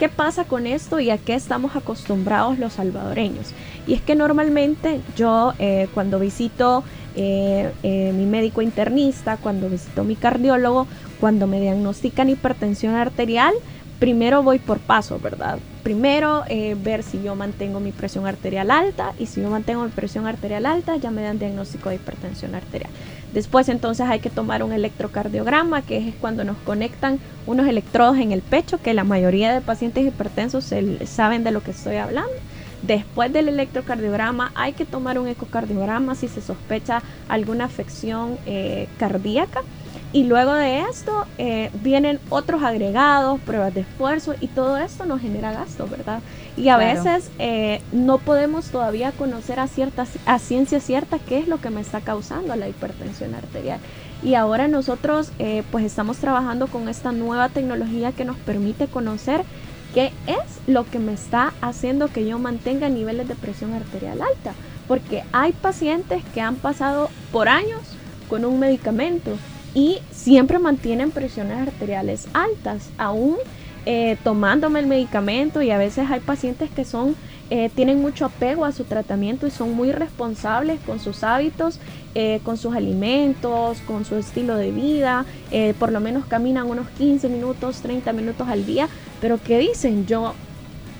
¿Qué 0.00 0.08
pasa 0.08 0.44
con 0.44 0.66
esto 0.66 0.98
y 0.98 1.10
a 1.10 1.16
qué 1.16 1.34
estamos 1.34 1.76
acostumbrados 1.76 2.58
los 2.58 2.72
salvadoreños? 2.72 3.52
Y 3.86 3.94
es 3.94 4.02
que 4.02 4.16
normalmente 4.16 5.00
yo 5.16 5.52
cuando 5.94 6.18
visito 6.18 6.82
mi 7.14 8.26
médico 8.26 8.60
internista, 8.60 9.36
cuando 9.36 9.68
visito 9.68 10.02
mi 10.02 10.16
cardiólogo, 10.16 10.88
cuando 11.20 11.46
me 11.46 11.60
diagnostican 11.60 12.28
hipertensión 12.28 12.94
arterial, 12.94 13.54
primero 13.98 14.42
voy 14.42 14.58
por 14.58 14.78
paso, 14.78 15.18
¿verdad? 15.18 15.58
Primero 15.82 16.44
eh, 16.48 16.76
ver 16.78 17.02
si 17.02 17.22
yo 17.22 17.34
mantengo 17.34 17.80
mi 17.80 17.92
presión 17.92 18.26
arterial 18.26 18.70
alta 18.70 19.12
y 19.18 19.26
si 19.26 19.40
yo 19.40 19.48
mantengo 19.48 19.84
mi 19.84 19.90
presión 19.90 20.26
arterial 20.26 20.66
alta 20.66 20.96
ya 20.96 21.10
me 21.10 21.22
dan 21.22 21.38
diagnóstico 21.38 21.88
de 21.88 21.96
hipertensión 21.96 22.54
arterial. 22.54 22.90
Después 23.32 23.68
entonces 23.68 24.06
hay 24.08 24.20
que 24.20 24.30
tomar 24.30 24.62
un 24.62 24.72
electrocardiograma, 24.72 25.82
que 25.82 26.08
es 26.08 26.14
cuando 26.20 26.44
nos 26.44 26.56
conectan 26.58 27.18
unos 27.46 27.66
electrodos 27.66 28.18
en 28.18 28.32
el 28.32 28.42
pecho, 28.42 28.78
que 28.78 28.94
la 28.94 29.04
mayoría 29.04 29.52
de 29.52 29.60
pacientes 29.60 30.06
hipertensos 30.06 30.72
saben 31.04 31.44
de 31.44 31.50
lo 31.50 31.62
que 31.62 31.72
estoy 31.72 31.96
hablando. 31.96 32.32
Después 32.82 33.32
del 33.32 33.48
electrocardiograma 33.48 34.52
hay 34.54 34.72
que 34.72 34.84
tomar 34.84 35.18
un 35.18 35.28
ecocardiograma 35.28 36.14
si 36.14 36.28
se 36.28 36.40
sospecha 36.40 37.02
alguna 37.28 37.64
afección 37.64 38.38
eh, 38.46 38.88
cardíaca. 38.98 39.62
Y 40.12 40.24
luego 40.24 40.54
de 40.54 40.80
esto 40.82 41.26
eh, 41.36 41.70
vienen 41.82 42.20
otros 42.30 42.62
agregados, 42.62 43.40
pruebas 43.40 43.74
de 43.74 43.80
esfuerzo 43.82 44.34
y 44.40 44.46
todo 44.46 44.78
esto 44.78 45.04
nos 45.04 45.20
genera 45.20 45.52
gasto, 45.52 45.86
¿verdad? 45.88 46.20
Y 46.56 46.68
a 46.68 46.76
veces 46.78 47.30
eh, 47.38 47.82
no 47.92 48.18
podemos 48.18 48.70
todavía 48.70 49.12
conocer 49.12 49.60
a, 49.60 49.66
cierta, 49.66 50.06
a 50.24 50.38
ciencia 50.38 50.80
cierta 50.80 51.18
qué 51.18 51.38
es 51.38 51.48
lo 51.48 51.60
que 51.60 51.70
me 51.70 51.80
está 51.80 52.00
causando 52.00 52.56
la 52.56 52.68
hipertensión 52.68 53.34
arterial. 53.34 53.80
Y 54.22 54.34
ahora 54.34 54.66
nosotros 54.66 55.30
pues 55.70 55.84
estamos 55.84 56.16
trabajando 56.16 56.68
con 56.68 56.88
esta 56.88 57.12
nueva 57.12 57.50
tecnología 57.50 58.12
que 58.12 58.24
nos 58.24 58.36
permite 58.38 58.86
conocer 58.86 59.44
¿Qué 59.96 60.12
es 60.26 60.60
lo 60.66 60.84
que 60.84 60.98
me 60.98 61.14
está 61.14 61.54
haciendo 61.62 62.08
que 62.08 62.26
yo 62.26 62.38
mantenga 62.38 62.90
niveles 62.90 63.28
de 63.28 63.34
presión 63.34 63.72
arterial 63.72 64.20
alta? 64.20 64.52
Porque 64.86 65.24
hay 65.32 65.52
pacientes 65.52 66.22
que 66.34 66.42
han 66.42 66.56
pasado 66.56 67.08
por 67.32 67.48
años 67.48 67.80
con 68.28 68.44
un 68.44 68.58
medicamento 68.58 69.38
y 69.76 69.98
siempre 70.10 70.58
mantienen 70.58 71.12
presiones 71.12 71.68
arteriales 71.68 72.26
altas, 72.32 72.88
aún 72.98 73.36
eh, 73.84 74.16
tomándome 74.24 74.80
el 74.80 74.86
medicamento 74.86 75.62
y 75.62 75.70
a 75.70 75.78
veces 75.78 76.10
hay 76.10 76.18
pacientes 76.18 76.70
que 76.70 76.84
son 76.84 77.14
eh, 77.48 77.70
tienen 77.72 78.02
mucho 78.02 78.24
apego 78.24 78.64
a 78.64 78.72
su 78.72 78.82
tratamiento 78.82 79.46
y 79.46 79.52
son 79.52 79.72
muy 79.72 79.92
responsables 79.92 80.80
con 80.80 80.98
sus 80.98 81.22
hábitos, 81.22 81.78
eh, 82.16 82.40
con 82.42 82.56
sus 82.56 82.74
alimentos, 82.74 83.78
con 83.86 84.04
su 84.04 84.16
estilo 84.16 84.56
de 84.56 84.72
vida. 84.72 85.24
Eh, 85.52 85.72
por 85.78 85.92
lo 85.92 86.00
menos 86.00 86.26
caminan 86.26 86.66
unos 86.66 86.88
15 86.98 87.28
minutos, 87.28 87.82
30 87.82 88.12
minutos 88.12 88.48
al 88.48 88.66
día, 88.66 88.88
pero 89.20 89.38
que 89.40 89.58
dicen, 89.58 90.06
yo 90.06 90.34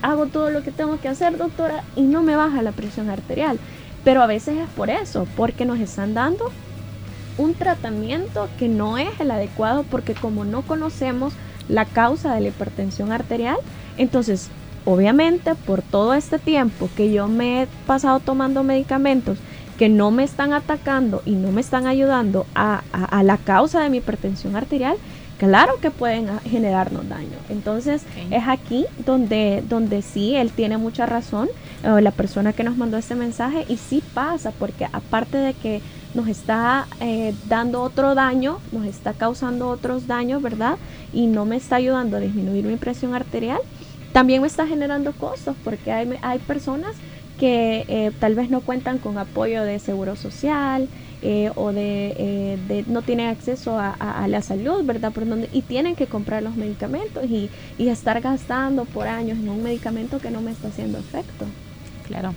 hago 0.03 0.27
todo 0.27 0.51
lo 0.51 0.63
que 0.63 0.71
tengo 0.71 1.01
que 1.01 1.09
hacer, 1.09 1.37
doctora, 1.37 1.83
y 1.97 2.03
no 2.03 2.23
me 2.23 2.37
baja 2.37 2.63
la 2.63 2.73
presión 2.73 3.11
arterial. 3.11 3.59
Pero 4.05 4.23
a 4.23 4.29
veces 4.29 4.57
es 4.59 4.69
por 4.77 4.89
eso, 4.89 5.27
porque 5.37 5.65
nos 5.65 5.81
están 5.81 6.15
dando 6.15 6.53
un 7.39 7.55
tratamiento 7.55 8.49
que 8.59 8.69
no 8.69 8.99
es 8.99 9.21
el 9.21 9.31
adecuado, 9.31 9.85
porque 9.91 10.15
como 10.15 10.45
no 10.45 10.63
conocemos 10.63 11.33
la 11.69 11.85
causa 11.85 12.35
de 12.35 12.41
la 12.41 12.49
hipertensión 12.49 13.13
arterial, 13.13 13.57
entonces 13.97 14.51
obviamente 14.85 15.55
por 15.55 15.83
todo 15.83 16.15
este 16.15 16.39
tiempo 16.39 16.89
que 16.97 17.13
yo 17.13 17.27
me 17.29 17.63
he 17.63 17.67
pasado 17.87 18.21
tomando 18.21 18.63
medicamentos 18.63 19.39
que 19.79 19.89
no 19.89 20.11
me 20.11 20.25
están 20.25 20.53
atacando 20.53 21.23
y 21.27 21.33
no 21.33 21.53
me 21.53 21.61
están 21.61 21.87
ayudando 21.87 22.47
a, 22.55 22.83
la 23.23 23.37
causa 23.37 23.83
de 23.83 23.91
mi 23.91 23.99
hipertensión 23.99 24.57
arterial, 24.57 24.97
claro 25.39 25.75
que 25.83 25.91
pueden 25.91 26.29
generarnos 26.41 27.09
daño. 27.09 27.37
Entonces 27.51 28.03
es 28.31 28.49
aquí 28.49 28.87
donde, 29.05 29.63
donde 29.69 30.01
sí, 30.01 30.35
él 30.35 30.51
tiene 30.51 30.79
mucha 30.79 31.05
razón, 31.05 31.49
eh, 31.83 32.01
la 32.01 32.11
persona 32.11 32.55
que 32.55 32.65
nos 32.65 32.77
mandó 32.79 32.97
este 32.97 33.15
mensaje, 33.15 33.67
y 33.69 33.77
sí 33.77 34.03
pasa, 34.15 34.51
porque 34.53 34.87
aparte 34.87 35.37
de 35.37 35.53
que 35.53 35.83
nos 36.17 36.29
está 36.29 36.89
eh, 37.01 37.35
dando 37.47 37.83
otro 37.83 38.15
daño, 38.15 38.59
nos 38.73 38.87
está 38.87 39.13
causando 39.13 39.69
otros 39.69 40.07
daños, 40.07 40.43
¿verdad? 40.43 40.79
Y 41.13 41.27
no 41.27 41.45
me 41.45 41.57
está 41.57 41.77
ayudando 41.77 42.17
a 42.17 42.21
disminuir 42.21 42.65
mi 42.65 42.77
presión 42.77 43.15
arterial, 43.15 43.61
también 44.13 44.41
me 44.41 44.49
está 44.49 44.67
generando 44.67 45.13
costos 45.13 45.55
porque 45.63 45.93
hay, 45.93 46.11
hay 46.23 46.39
personas 46.39 46.97
que 47.39 47.85
eh, 47.89 48.13
tal 48.19 48.35
vez 48.35 48.49
no 48.49 48.63
cuentan 48.63 48.97
con 48.97 49.19
apoyo 49.19 49.63
de 49.63 49.79
seguro 49.79 50.17
social 50.17 50.89
eh, 51.21 51.51
o 51.55 51.71
de, 51.73 52.85
no 52.87 53.03
tienen 53.03 53.29
acceso 53.29 53.79
a, 53.79 54.27
la 54.27 54.41
salud, 54.41 54.85
¿verdad? 54.85 55.13
Por 55.13 55.29
donde, 55.29 55.51
y 55.53 55.61
tienen 55.61 55.97
que 55.97 56.07
comprar 56.07 56.43
los 56.43 56.57
medicamentos 56.57 57.25
y, 57.27 57.51
y 57.77 57.89
estar 57.89 58.23
gastando 58.23 58.87
por 58.87 59.07
años 59.07 59.39
en 59.39 59.51
un 59.51 59.63
medicamento 59.63 60.19
que 60.19 60.31
no 60.31 60.41
me 60.41 60.53
está 60.53 60.69
haciendo 60.69 60.99
efecto. 60.99 61.45
Claro. 62.07 62.33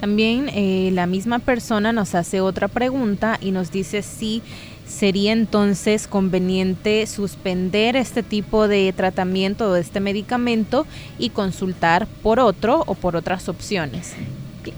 También 0.00 0.94
la 0.94 1.06
misma 1.06 1.40
persona 1.40 1.92
nos 1.92 2.14
hace 2.14 2.40
otra 2.40 2.68
pregunta 2.68 3.38
y 3.40 3.50
nos 3.50 3.72
dice 3.72 4.02
si 4.02 4.42
sería 4.88 5.32
entonces 5.32 6.08
conveniente 6.08 7.06
suspender 7.06 7.94
este 7.94 8.22
tipo 8.22 8.68
de 8.68 8.92
tratamiento 8.96 9.70
o 9.70 9.76
este 9.76 10.00
medicamento 10.00 10.86
y 11.18 11.30
consultar 11.30 12.06
por 12.22 12.40
otro 12.40 12.82
o 12.86 12.94
por 12.94 13.14
otras 13.14 13.48
opciones. 13.48 14.14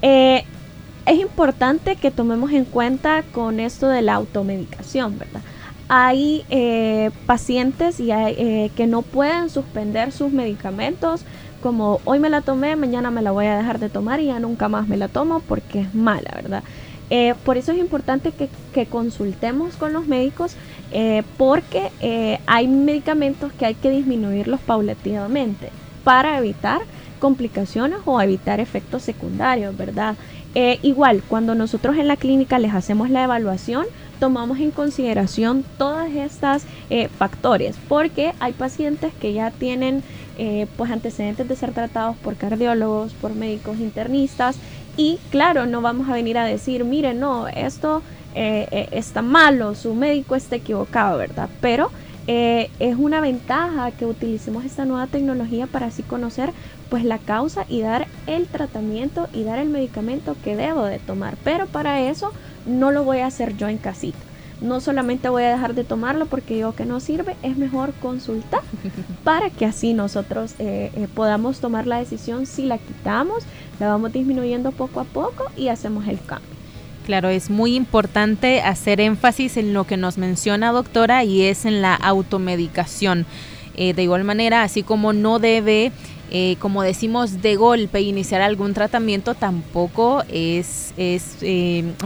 Eh, 0.03 0.45
es 1.07 1.19
importante 1.19 1.97
que 1.97 2.11
tomemos 2.11 2.53
en 2.53 2.65
cuenta 2.65 3.23
con 3.33 3.61
esto 3.61 3.89
de 3.89 4.03
la 4.03 4.15
automedicación, 4.15 5.19
¿verdad? 5.19 5.41
Hay 5.89 6.45
eh, 6.51 7.11
pacientes 7.27 7.99
y 7.99 8.11
eh, 8.13 8.71
que 8.77 8.87
no 8.87 9.03
pueden 9.03 9.51
suspender 9.51 10.13
sus 10.13 10.31
medicamentos 10.33 11.23
como 11.61 12.01
hoy 12.05 12.19
me 12.19 12.31
la 12.31 12.41
tomé, 12.41 12.77
mañana 12.77 13.11
me 13.11 13.23
la 13.23 13.31
voy 13.31 13.47
a 13.47 13.57
dejar 13.57 13.79
de 13.79 13.89
tomar 13.89 14.21
y 14.21 14.27
ya 14.27 14.41
nunca 14.41 14.69
más 14.69 14.89
me 14.89 14.97
la 14.97 15.09
tomo 15.09 15.41
porque 15.41 15.81
es 15.81 15.95
mala, 15.95 16.31
¿verdad? 16.35 16.63
Eh, 17.11 17.35
por 17.45 17.59
eso 17.59 17.73
es 17.73 17.79
importante 17.79 18.33
que, 18.33 18.87
consultemos 18.87 19.77
con 19.77 19.93
los 19.93 20.07
médicos 20.07 20.55
eh, 20.93 21.25
porque 21.37 21.91
eh, 22.01 22.39
hay 22.47 22.69
medicamentos 22.69 23.53
que 23.53 23.67
hay 23.67 23.75
que 23.75 23.91
disminuirlos 23.91 24.61
paulatinamente 24.61 25.71
para 26.05 26.39
evitar 26.39 26.81
complicaciones 27.19 27.99
o 28.05 28.21
evitar 28.21 28.61
efectos 28.61 29.03
secundarios, 29.03 29.77
¿verdad? 29.77 30.17
igual, 30.83 31.23
cuando 31.29 31.55
nosotros 31.55 31.97
en 31.97 32.09
la 32.09 32.17
clínica 32.17 32.59
les 32.59 32.75
hacemos 32.75 33.09
la 33.09 33.23
evaluación, 33.23 33.87
tomamos 34.19 34.59
en 34.59 34.73
consideración 34.73 35.65
todas 35.79 36.11
estas 36.11 36.65
factores, 37.19 37.77
porque 37.89 38.33
hay 38.41 38.53
pacientes 38.53 39.13
que 39.21 39.33
ya 39.33 39.53
tienen 39.53 40.03
pues 40.77 40.91
antecedentes 40.91 41.47
de 41.47 41.55
ser 41.55 41.73
tratados 41.73 42.17
por 42.17 42.35
cardiólogos, 42.37 43.13
por 43.13 43.35
médicos 43.35 43.79
internistas 43.79 44.57
y 44.97 45.19
claro, 45.31 45.67
no 45.67 45.81
vamos 45.81 46.09
a 46.09 46.13
venir 46.13 46.39
a 46.39 46.45
decir, 46.45 46.85
mire, 46.85 47.15
no, 47.15 47.49
esto 47.49 48.03
eh, 48.35 48.69
eh, 48.71 48.89
está 48.93 49.23
malo, 49.23 49.75
su 49.75 49.95
médico 49.95 50.37
está 50.37 50.57
equivocado, 50.57 51.19
¿verdad? 51.19 51.49
Pero 51.61 51.91
eh, 52.27 52.71
es 52.79 52.97
una 52.97 53.21
ventaja 53.21 53.91
que 53.93 54.07
utilicemos 54.07 54.65
esta 54.65 54.85
nueva 54.85 55.07
tecnología 55.07 55.67
para 55.67 55.87
así 55.87 56.03
conocer 56.03 56.53
pues 56.91 57.05
la 57.05 57.19
causa 57.19 57.65
y 57.69 57.81
dar 57.81 58.09
el 58.27 58.47
tratamiento 58.47 59.29
y 59.33 59.45
dar 59.45 59.59
el 59.59 59.69
medicamento 59.69 60.37
que 60.45 60.57
debo 60.57 60.85
de 60.85 60.99
tomar. 60.99 61.37
Pero 61.45 61.67
para 61.67 62.03
eso 62.03 62.33
no 62.67 62.91
lo 62.91 63.05
voy 63.05 63.19
a 63.19 63.27
hacer 63.27 63.57
yo 63.57 63.69
en 63.69 63.79
casita 63.79 64.19
no 64.61 64.81
solamente 64.81 65.29
voy 65.29 65.45
a 65.45 65.51
dejar 65.51 65.75
de 65.75 65.85
tomarlo 65.85 66.27
porque 66.27 66.55
digo 66.55 66.75
que 66.75 66.85
no 66.85 67.01
sirve, 67.01 67.37
es 67.43 67.57
mejor 67.57 67.93
consultar 67.95 68.63
para 69.25 69.51
que 69.51 69.65
así 69.65 69.95
nosotros 69.95 70.55
eh, 70.59 70.91
eh, 70.95 71.09
podamos 71.15 71.61
tomar 71.61 71.87
la 71.87 71.99
decisión 71.99 72.47
si 72.47 72.63
la 72.63 72.79
quitamos, 72.79 73.45
la 73.79 73.89
vamos 73.89 74.13
disminuyendo 74.13 74.73
poco 74.73 75.01
a 75.01 75.05
poco 75.05 75.45
y 75.57 75.69
hacemos 75.69 76.07
el 76.09 76.21
cambio. 76.21 76.49
Claro, 77.07 77.29
es 77.29 77.51
muy 77.51 77.75
importante 77.75 78.61
hacer 78.61 79.01
énfasis 79.01 79.57
en 79.57 79.73
lo 79.73 79.85
que 79.85 79.97
nos 79.97 80.19
menciona 80.19 80.71
doctora 80.71 81.25
y 81.25 81.43
es 81.43 81.65
en 81.65 81.83
la 81.83 81.95
automedicación. 81.95 83.27
Eh, 83.75 83.95
de 83.95 84.03
igual 84.03 84.25
manera, 84.25 84.63
así 84.63 84.83
como 84.83 85.13
no 85.13 85.39
debe 85.39 85.93
como 86.61 86.85
decimos, 86.85 87.43
de 87.43 87.57
golpe 87.57 88.03
iniciar 88.03 88.41
algún 88.41 88.73
tratamiento, 88.73 89.35
tampoco 89.35 90.23
es, 90.29 90.95
es 90.97 91.39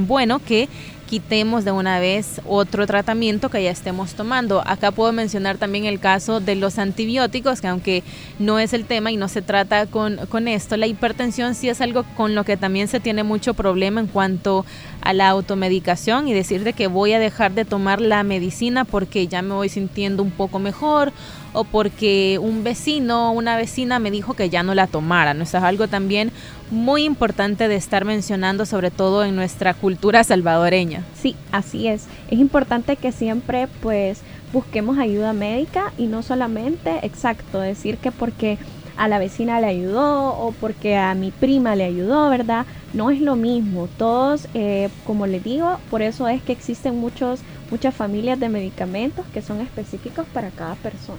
bueno 0.00 0.38
que 0.38 0.70
quitemos 1.08 1.64
de 1.64 1.72
una 1.72 1.98
vez 1.98 2.40
otro 2.46 2.86
tratamiento 2.86 3.48
que 3.48 3.62
ya 3.62 3.70
estemos 3.70 4.14
tomando. 4.14 4.62
Acá 4.66 4.90
puedo 4.90 5.12
mencionar 5.12 5.58
también 5.58 5.84
el 5.84 6.00
caso 6.00 6.40
de 6.40 6.54
los 6.54 6.78
antibióticos, 6.78 7.60
que 7.60 7.68
aunque 7.68 8.02
no 8.38 8.58
es 8.58 8.72
el 8.72 8.84
tema 8.84 9.10
y 9.10 9.16
no 9.16 9.28
se 9.28 9.42
trata 9.42 9.86
con, 9.86 10.16
con 10.28 10.48
esto, 10.48 10.76
la 10.76 10.86
hipertensión 10.86 11.54
sí 11.54 11.68
es 11.68 11.80
algo 11.80 12.04
con 12.16 12.34
lo 12.34 12.44
que 12.44 12.56
también 12.56 12.88
se 12.88 13.00
tiene 13.00 13.22
mucho 13.22 13.54
problema 13.54 14.00
en 14.00 14.06
cuanto 14.06 14.64
a 15.00 15.12
la 15.12 15.28
automedicación 15.28 16.28
y 16.28 16.32
decir 16.32 16.64
de 16.64 16.72
que 16.72 16.86
voy 16.86 17.12
a 17.12 17.18
dejar 17.18 17.52
de 17.52 17.64
tomar 17.64 18.00
la 18.00 18.22
medicina 18.22 18.84
porque 18.84 19.26
ya 19.28 19.42
me 19.42 19.54
voy 19.54 19.68
sintiendo 19.68 20.22
un 20.22 20.30
poco 20.30 20.58
mejor 20.58 21.12
o 21.54 21.64
porque 21.64 22.38
un 22.42 22.62
vecino 22.62 23.30
o 23.30 23.32
una 23.32 23.56
vecina 23.56 23.98
me 23.98 24.10
dijo 24.10 24.34
que 24.34 24.50
ya 24.50 24.62
no 24.62 24.74
la 24.74 24.86
tomara. 24.86 25.32
¿no? 25.32 25.44
Eso 25.44 25.56
es 25.56 25.64
algo 25.64 25.88
también 25.88 26.30
muy 26.70 27.04
importante 27.04 27.68
de 27.68 27.76
estar 27.76 28.04
mencionando, 28.04 28.66
sobre 28.66 28.90
todo 28.90 29.24
en 29.24 29.36
nuestra 29.36 29.72
cultura 29.72 30.22
salvadoreña. 30.24 31.04
Sí, 31.14 31.36
así 31.52 31.88
es. 31.88 32.06
Es 32.30 32.38
importante 32.38 32.96
que 32.96 33.12
siempre 33.12 33.68
pues 33.80 34.20
busquemos 34.52 34.98
ayuda 34.98 35.32
médica 35.32 35.92
y 35.96 36.06
no 36.06 36.22
solamente, 36.22 36.98
exacto, 37.02 37.60
decir 37.60 37.96
que 37.98 38.12
porque 38.12 38.58
a 38.96 39.08
la 39.08 39.18
vecina 39.18 39.60
le 39.60 39.66
ayudó 39.66 40.36
o 40.38 40.52
porque 40.52 40.96
a 40.96 41.14
mi 41.14 41.30
prima 41.30 41.74
le 41.74 41.84
ayudó, 41.84 42.28
¿verdad? 42.30 42.66
No 42.92 43.10
es 43.10 43.20
lo 43.20 43.36
mismo. 43.36 43.88
Todos, 43.98 44.48
eh, 44.54 44.88
como 45.04 45.26
les 45.26 45.42
digo, 45.42 45.78
por 45.90 46.02
eso 46.02 46.28
es 46.28 46.42
que 46.42 46.52
existen 46.52 46.98
muchos, 46.98 47.40
muchas 47.70 47.94
familias 47.94 48.38
de 48.38 48.48
medicamentos 48.48 49.26
que 49.32 49.42
son 49.42 49.60
específicos 49.60 50.26
para 50.32 50.50
cada 50.50 50.74
persona. 50.76 51.18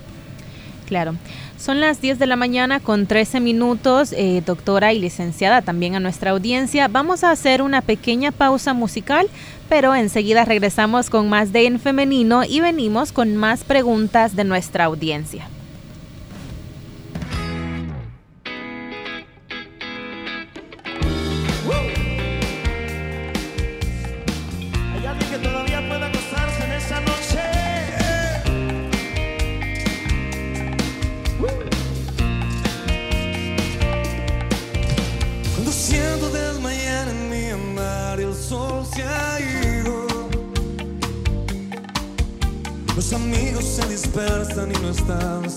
Claro. 0.85 1.15
Son 1.57 1.79
las 1.79 2.01
10 2.01 2.19
de 2.19 2.27
la 2.27 2.35
mañana 2.35 2.79
con 2.79 3.07
13 3.07 3.39
minutos, 3.39 4.13
eh, 4.13 4.43
doctora 4.45 4.93
y 4.93 4.99
licenciada 4.99 5.61
también 5.61 5.95
a 5.95 5.99
nuestra 5.99 6.31
audiencia. 6.31 6.87
Vamos 6.87 7.23
a 7.23 7.31
hacer 7.31 7.61
una 7.61 7.81
pequeña 7.81 8.31
pausa 8.31 8.73
musical, 8.73 9.27
pero 9.67 9.95
enseguida 9.95 10.45
regresamos 10.45 11.09
con 11.09 11.29
más 11.29 11.51
de 11.51 11.65
En 11.65 11.79
Femenino 11.79 12.43
y 12.43 12.59
venimos 12.59 13.11
con 13.11 13.35
más 13.35 13.63
preguntas 13.63 14.35
de 14.35 14.43
nuestra 14.43 14.85
audiencia. 14.85 15.47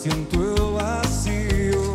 Siento 0.09 0.55
el 0.55 0.73
vacío. 0.75 1.94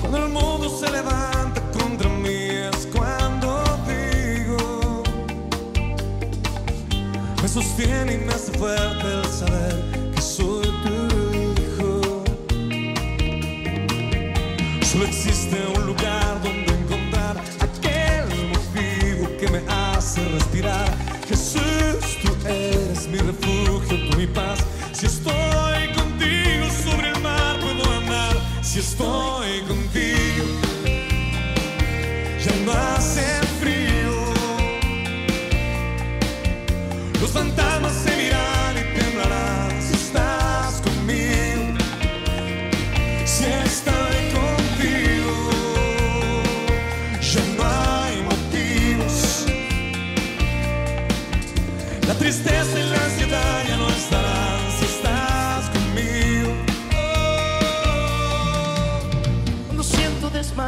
Cuando 0.00 0.18
el 0.18 0.28
mundo 0.28 0.68
se 0.68 0.90
levanta 0.90 1.60
contra 1.72 2.08
mí 2.08 2.48
es 2.70 2.86
cuando 2.94 3.64
digo, 3.86 5.02
me 7.42 7.48
sostiene 7.48 8.14
y 8.14 8.18
me 8.18 8.32
hace 8.32 8.52
fuerte 8.52 9.06
el 9.18 9.24
saber 9.24 10.12
que 10.14 10.22
soy 10.22 10.66
tu 10.84 10.94
hijo. 11.42 12.24
Solo 14.82 15.04
existe 15.06 15.56
un 15.76 15.86
lugar 15.86 16.40
donde 16.42 16.72
encontrar 16.72 17.36
aquel 17.60 18.26
motivo 18.54 19.36
que 19.38 19.48
me 19.48 19.60
hace 19.68 20.24
respirar. 20.28 20.88
Jesús, 21.28 22.18
tú 22.22 22.32
eres 22.46 23.08
mi 23.08 23.18
refugio 23.18 23.96
mi 24.16 24.26
paz. 24.26 24.75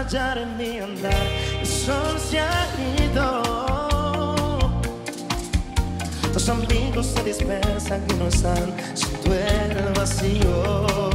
Desmayar 0.08 0.38
en 0.38 0.56
mi 0.56 0.78
andar, 0.78 1.12
el 1.60 1.66
sol 1.66 2.18
se 2.18 2.40
ha 2.40 2.66
ido. 2.98 3.42
Los 6.32 6.48
amigos 6.48 7.06
se 7.06 7.24
dispersan 7.24 8.02
y 8.08 8.14
no 8.14 8.28
están, 8.28 8.74
siento 8.94 9.34
el 9.34 9.92
vacío. 9.94 11.07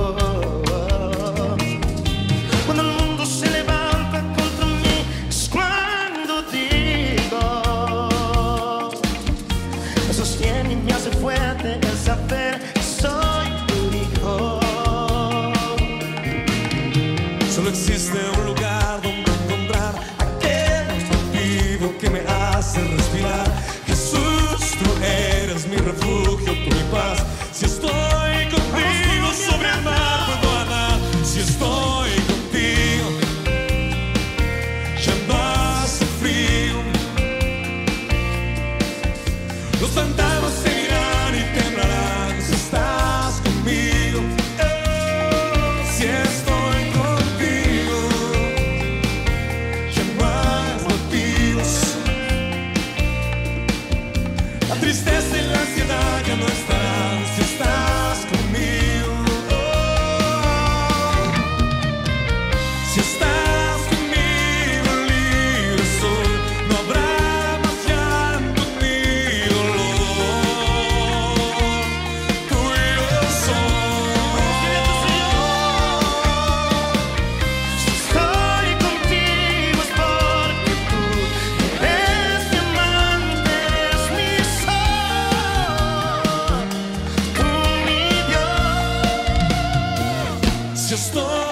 estou 90.93 91.42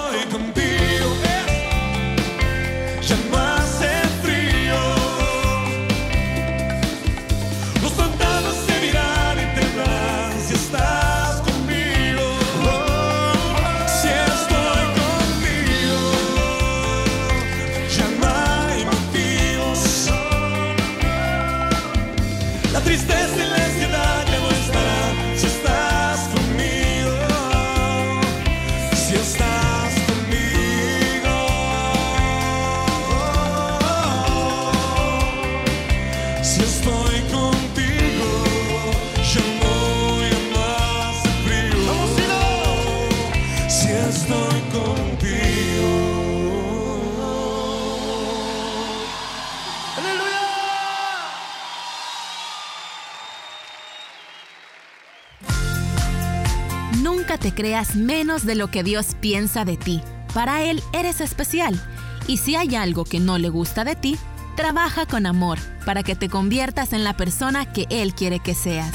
creas 57.72 57.96
menos 57.96 58.44
de 58.44 58.54
lo 58.54 58.70
que 58.70 58.82
Dios 58.82 59.16
piensa 59.18 59.64
de 59.64 59.78
ti. 59.78 60.02
Para 60.34 60.62
Él 60.62 60.82
eres 60.92 61.22
especial. 61.22 61.80
Y 62.28 62.36
si 62.36 62.54
hay 62.54 62.74
algo 62.74 63.04
que 63.04 63.18
no 63.18 63.38
le 63.38 63.48
gusta 63.48 63.82
de 63.82 63.96
ti, 63.96 64.18
trabaja 64.56 65.06
con 65.06 65.24
amor 65.24 65.58
para 65.86 66.02
que 66.02 66.14
te 66.14 66.28
conviertas 66.28 66.92
en 66.92 67.02
la 67.02 67.16
persona 67.16 67.72
que 67.72 67.86
Él 67.88 68.12
quiere 68.12 68.40
que 68.40 68.54
seas. 68.54 68.92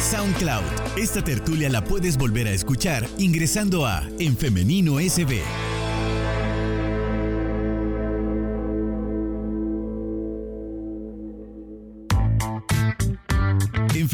SoundCloud. 0.00 0.64
Esta 0.96 1.22
tertulia 1.22 1.68
la 1.68 1.84
puedes 1.84 2.16
volver 2.16 2.46
a 2.46 2.52
escuchar 2.52 3.06
ingresando 3.18 3.84
a 3.84 4.08
En 4.18 4.38
Femenino 4.38 5.00
SB. 5.00 5.42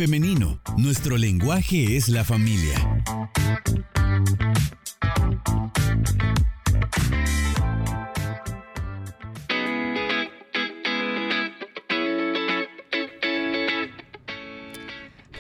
Femenino, 0.01 0.63
nuestro 0.79 1.19
lenguaje 1.19 1.95
es 1.95 2.09
la 2.09 2.25
familia. 2.25 3.05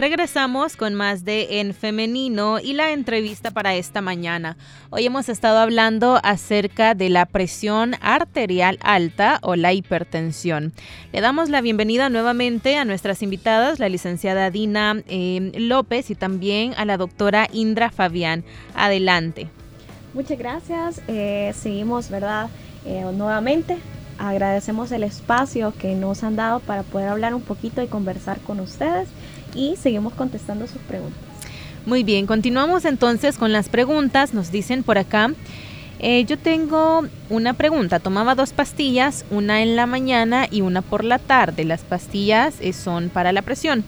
Regresamos 0.01 0.77
con 0.79 0.95
más 0.95 1.27
de 1.27 1.61
En 1.61 1.75
Femenino 1.75 2.59
y 2.59 2.73
la 2.73 2.93
entrevista 2.93 3.51
para 3.51 3.75
esta 3.75 4.01
mañana. 4.01 4.57
Hoy 4.89 5.05
hemos 5.05 5.29
estado 5.29 5.59
hablando 5.59 6.19
acerca 6.23 6.95
de 6.95 7.11
la 7.11 7.27
presión 7.27 7.95
arterial 8.01 8.79
alta 8.81 9.39
o 9.43 9.57
la 9.57 9.75
hipertensión. 9.75 10.73
Le 11.13 11.21
damos 11.21 11.51
la 11.51 11.61
bienvenida 11.61 12.09
nuevamente 12.09 12.79
a 12.79 12.87
nuestras 12.87 13.23
invitadas, 13.23 13.79
la 13.79 13.91
licenciada 13.91 14.51
Dina 14.51 15.03
eh, 15.07 15.53
López 15.57 16.09
y 16.09 16.15
también 16.15 16.73
a 16.79 16.87
la 16.87 16.97
doctora 16.97 17.47
Indra 17.53 17.91
Fabián. 17.91 18.43
Adelante. 18.75 19.49
Muchas 20.15 20.39
gracias. 20.39 21.03
Eh, 21.09 21.53
seguimos, 21.55 22.09
¿verdad? 22.09 22.49
Eh, 22.87 23.05
nuevamente 23.13 23.77
agradecemos 24.17 24.93
el 24.93 25.03
espacio 25.03 25.75
que 25.79 25.95
nos 25.95 26.25
han 26.25 26.37
dado 26.37 26.61
para 26.61 26.85
poder 26.85 27.09
hablar 27.09 27.35
un 27.35 27.43
poquito 27.43 27.83
y 27.83 27.87
conversar 27.87 28.39
con 28.41 28.61
ustedes 28.61 29.09
y 29.55 29.77
seguimos 29.77 30.13
contestando 30.15 30.67
sus 30.67 30.81
preguntas. 30.83 31.21
Muy 31.87 32.03
bien, 32.03 32.27
continuamos 32.27 32.85
entonces 32.85 33.39
con 33.39 33.53
las 33.53 33.69
preguntas. 33.69 34.35
Nos 34.35 34.53
dicen 34.53 34.83
por 34.83 34.99
acá, 34.99 35.33
eh, 35.99 36.25
yo 36.25 36.39
tengo 36.39 37.05
una 37.29 37.55
pregunta. 37.55 38.01
Tomaba 38.01 38.35
dos 38.35 38.53
pastillas, 38.53 39.25
una 39.31 39.63
en 39.63 39.77
la 39.77 39.87
mañana 39.87 40.47
y 40.51 40.61
una 40.61 40.83
por 40.83 41.05
la 41.05 41.19
tarde. 41.19 41.65
Las 41.65 41.83
pastillas 41.83 42.57
eh, 42.61 42.73
son 42.73 43.09
para 43.09 43.33
la 43.33 43.43
presión. 43.43 43.85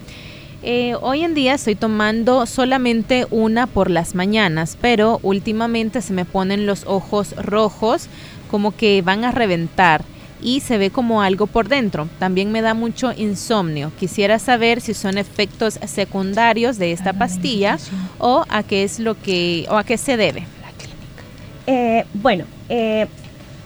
Eh, 0.63 0.95
hoy 1.01 1.23
en 1.23 1.35
día 1.35 1.55
estoy 1.55 1.75
tomando 1.75 2.47
solamente 2.47 3.27
una 3.31 3.67
por 3.67 3.91
las 3.91 4.15
mañanas, 4.15 4.79
pero 4.81 5.19
últimamente 5.23 6.01
se 6.03 6.13
me 6.13 6.25
ponen 6.25 6.67
los 6.67 6.85
ojos 6.87 7.35
rojos 7.37 8.09
como 8.51 8.77
que 8.77 9.03
van 9.03 9.25
a 9.25 9.33
reventar 9.33 10.05
y 10.43 10.61
se 10.61 10.79
ve 10.79 10.91
como 10.91 11.23
algo 11.23 11.47
por 11.47 11.69
dentro. 11.69 12.09
También 12.19 12.53
me 12.53 12.63
da 12.63 12.75
mucho 12.75 13.13
insomnio. 13.17 13.93
Quisiera 13.99 14.39
saber 14.39 14.81
si 14.81 14.95
son 14.95 15.19
efectos 15.19 15.79
secundarios 15.87 16.79
de 16.79 16.93
esta 16.93 17.13
pastilla 17.13 17.79
o 18.19 18.45
a 18.49 18.63
qué 18.63 18.83
es 18.85 18.99
lo 18.99 19.21
que 19.21 19.67
o 19.71 19.77
a 19.77 19.85
qué 19.85 19.97
se 19.97 20.17
debe. 20.17 20.47
Eh, 21.67 22.05
bueno, 22.15 22.45
eh, 22.69 23.07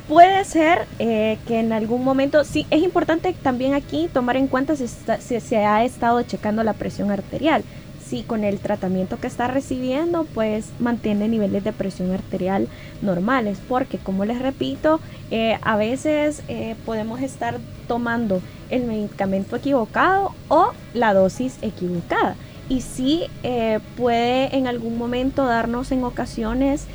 puede 0.07 0.45
ser 0.45 0.87
eh, 0.99 1.39
que 1.47 1.61
en 1.61 1.73
algún 1.73 2.05
momento, 2.05 2.45
sí, 2.45 2.67
es 2.71 2.83
importante 2.83 3.35
también 3.43 3.75
aquí 3.75 4.09
tomar 4.13 4.37
en 4.37 4.49
cuenta 4.49 4.77
si, 4.77 4.87
si 4.87 5.41
se 5.41 5.57
ha 5.57 5.85
estado 5.85 6.23
checando 6.23 6.63
la 6.63 6.75
presión 6.75 7.11
arterial 7.11 7.65
si 8.09 8.23
con 8.23 8.45
el 8.45 8.59
tratamiento 8.59 9.19
que 9.19 9.27
está 9.27 9.49
recibiendo 9.49 10.27
pues 10.35 10.71
mantiene 10.79 11.29
niveles 11.29 11.65
de 11.65 11.73
presión 11.73 12.13
arterial 12.13 12.69
normales 13.03 13.59
porque 13.69 13.99
como 13.99 14.25
les 14.25 14.41
repito 14.41 15.01
eh, 15.31 15.59
a 15.63 15.77
veces 15.77 16.43
eh, 16.49 16.77
podemos 16.85 17.21
estar 17.21 17.59
tomando 17.89 18.41
el 18.71 18.85
medicamento 18.85 19.57
equivocado 19.57 20.33
o 20.49 20.73
la 20.95 21.15
dosis 21.15 21.59
equivocada. 21.63 22.37
Y 22.69 22.81
sí 22.81 23.25
eh, 23.45 23.79
puede 23.97 24.57
en 24.57 24.67
algún 24.67 24.99
momento 24.99 25.47
darnos 25.47 25.93
en 25.93 26.03
ocasiones 26.03 26.87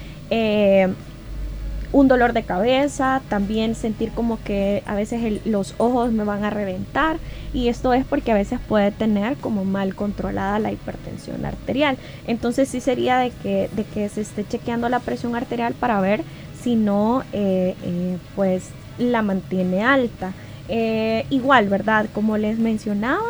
un 1.93 2.07
dolor 2.07 2.33
de 2.33 2.43
cabeza, 2.43 3.21
también 3.29 3.75
sentir 3.75 4.11
como 4.11 4.41
que 4.43 4.81
a 4.85 4.95
veces 4.95 5.45
los 5.45 5.75
ojos 5.77 6.11
me 6.11 6.23
van 6.23 6.43
a 6.43 6.49
reventar 6.49 7.17
y 7.53 7.67
esto 7.67 7.93
es 7.93 8.05
porque 8.05 8.31
a 8.31 8.35
veces 8.35 8.59
puede 8.67 8.91
tener 8.91 9.35
como 9.37 9.65
mal 9.65 9.93
controlada 9.95 10.59
la 10.59 10.71
hipertensión 10.71 11.45
arterial. 11.45 11.97
Entonces 12.27 12.69
sí 12.69 12.79
sería 12.79 13.17
de 13.17 13.31
que, 13.31 13.69
de 13.73 13.83
que 13.83 14.07
se 14.09 14.21
esté 14.21 14.45
chequeando 14.47 14.87
la 14.87 14.99
presión 14.99 15.35
arterial 15.35 15.73
para 15.73 15.99
ver 15.99 16.23
si 16.61 16.75
no 16.75 17.23
eh, 17.33 17.75
eh, 17.83 18.17
pues 18.35 18.69
la 18.97 19.21
mantiene 19.21 19.83
alta. 19.83 20.33
Eh, 20.69 21.25
igual, 21.29 21.67
¿verdad? 21.67 22.05
Como 22.13 22.37
les 22.37 22.57
mencionaba, 22.57 23.21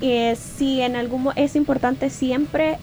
si 0.00 0.80
en 0.80 0.96
algún 0.96 1.28
es 1.36 1.54
importante 1.54 2.10
siempre 2.10 2.76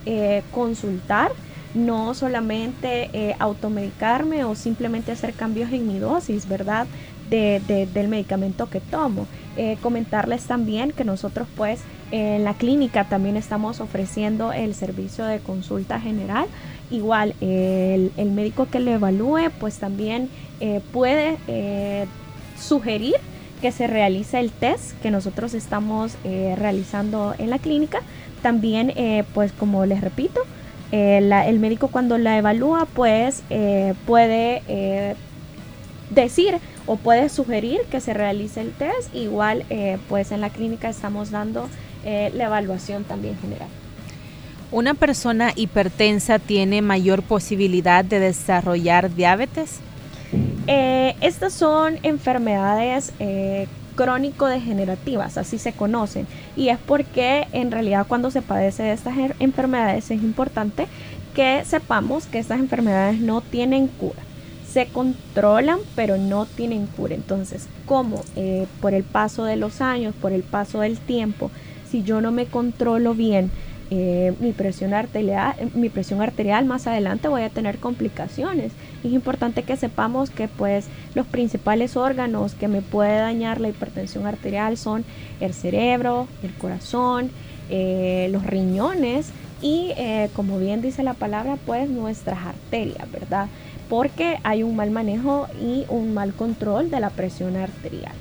consultar 0.51 1.33
no 1.73 2.13
solamente 2.13 3.09
eh, 3.13 3.35
automedicarme 3.39 4.43
o 4.43 4.55
simplemente 4.55 5.11
hacer 5.11 5.33
cambios 5.33 5.71
en 5.71 5.87
mi 5.87 5.99
dosis, 5.99 6.47
¿verdad? 6.47 6.87
del 7.29 8.07
medicamento 8.07 8.71
que 8.71 8.79
tomo. 8.79 9.27
Eh, 9.55 9.77
comentarles 9.83 10.45
también 10.45 10.91
que 10.91 11.03
nosotros 11.03 11.47
pues 11.55 11.81
en 12.09 12.43
la 12.43 12.55
clínica 12.55 13.03
también 13.03 13.37
estamos 13.37 13.81
ofreciendo 13.81 14.51
el 14.51 14.73
servicio 14.73 15.25
de 15.25 15.37
consulta 15.37 15.99
general. 15.99 16.47
Igual 16.89 17.35
el, 17.39 18.31
médico 18.31 18.65
que 18.65 18.79
lo 18.79 18.89
evalúe 18.89 19.51
pues 19.59 19.77
también 19.77 20.27
eh, 20.59 20.81
puede 20.91 21.37
sugerir 22.59 23.17
que 23.61 23.71
se 23.71 23.85
realice 23.85 24.39
el 24.39 24.49
test 24.49 24.99
que 25.03 25.11
nosotros 25.11 25.53
estamos 25.53 26.13
realizando 26.23 27.35
en 27.37 27.51
la 27.51 27.59
clínica. 27.59 27.99
También 28.41 28.91
pues 29.35 29.51
como 29.51 29.85
les 29.85 30.01
repito, 30.01 30.41
eh, 30.91 31.17
el 31.17 31.59
médico 31.59 31.89
cuando 31.89 32.17
la 32.17 32.37
evalúa 32.37 32.87
pues 32.93 33.43
eh, 33.49 33.93
puede 34.07 34.63
eh, 34.67 35.15
decir 36.09 36.57
o 36.87 36.95
puede 36.95 37.29
sugerir 37.29 37.81
que 37.91 38.01
se 38.01 38.13
realice 38.13 38.61
el 38.61 38.71
test. 38.71 39.13
Igual 39.13 39.65
pues 40.07 40.31
en 40.31 40.41
la 40.41 40.49
clínica 40.49 40.89
estamos 40.89 41.29
dando 41.29 41.69
la 42.03 42.45
evaluación 42.45 43.03
también 43.03 43.37
general. 43.39 43.67
¿Una 44.71 44.93
persona 44.93 45.51
hipertensa 45.55 46.39
tiene 46.39 46.81
mayor 46.81 47.21
posibilidad 47.23 48.03
de 48.05 48.19
desarrollar 48.19 49.13
diabetes? 49.13 49.79
estas 51.21 51.53
son 51.53 51.97
enfermedades 52.03 53.13
crónico-degenerativas, 53.99 55.37
así 55.37 55.57
se 55.57 55.73
conocen. 55.73 56.25
Y 56.55 56.69
es 56.69 56.77
porque 56.77 57.49
en 57.51 57.69
realidad 57.69 58.05
cuando 58.07 58.31
se 58.31 58.41
padece 58.41 58.83
de 58.83 58.93
estas 58.93 59.15
enfermedades 59.39 60.09
es 60.09 60.23
importante 60.23 60.87
que 61.35 61.65
sepamos 61.65 62.25
que 62.25 62.39
estas 62.39 62.61
enfermedades 62.61 63.19
no 63.19 63.41
tienen 63.41 63.87
cura. 63.87 64.21
Se 64.71 64.85
controlan, 64.85 65.79
pero 65.97 66.17
no 66.17 66.45
tienen 66.45 66.85
cura. 66.87 67.13
Entonces, 67.13 67.67
como 67.85 68.23
eh, 68.37 68.67
por 68.79 68.93
el 68.93 69.03
paso 69.03 69.43
de 69.43 69.57
los 69.57 69.81
años, 69.81 70.15
por 70.15 70.31
el 70.31 70.43
paso 70.43 70.79
del 70.79 70.97
tiempo, 70.97 71.51
si 71.91 72.01
yo 72.01 72.21
no 72.21 72.31
me 72.31 72.45
controlo 72.45 73.13
bien, 73.13 73.51
eh, 73.91 74.33
mi, 74.39 74.53
presión 74.53 74.93
arterial, 74.93 75.55
mi 75.73 75.89
presión 75.89 76.21
arterial 76.21 76.63
más 76.63 76.87
adelante 76.87 77.27
voy 77.27 77.41
a 77.41 77.49
tener 77.49 77.79
complicaciones. 77.79 78.71
Es 79.03 79.11
importante 79.11 79.63
que 79.63 79.77
sepamos 79.77 80.29
que 80.29 80.47
pues 80.47 80.87
los 81.15 81.25
principales 81.25 81.95
órganos 81.95 82.53
que 82.53 82.67
me 82.67 82.81
puede 82.81 83.17
dañar 83.17 83.61
la 83.61 83.69
hipertensión 83.69 84.25
arterial 84.25 84.77
son 84.77 85.05
el 85.39 85.53
cerebro, 85.53 86.27
el 86.43 86.53
corazón, 86.53 87.31
eh, 87.69 88.27
los 88.31 88.45
riñones 88.45 89.31
y 89.61 89.91
eh, 89.97 90.29
como 90.35 90.59
bien 90.59 90.81
dice 90.81 91.03
la 91.03 91.13
palabra 91.13 91.57
pues 91.65 91.89
nuestras 91.89 92.39
arterias, 92.39 93.09
¿verdad? 93.11 93.47
Porque 93.89 94.37
hay 94.43 94.63
un 94.63 94.75
mal 94.75 94.91
manejo 94.91 95.47
y 95.61 95.85
un 95.89 96.13
mal 96.13 96.33
control 96.33 96.91
de 96.91 96.99
la 96.99 97.09
presión 97.09 97.55
arterial. 97.55 98.13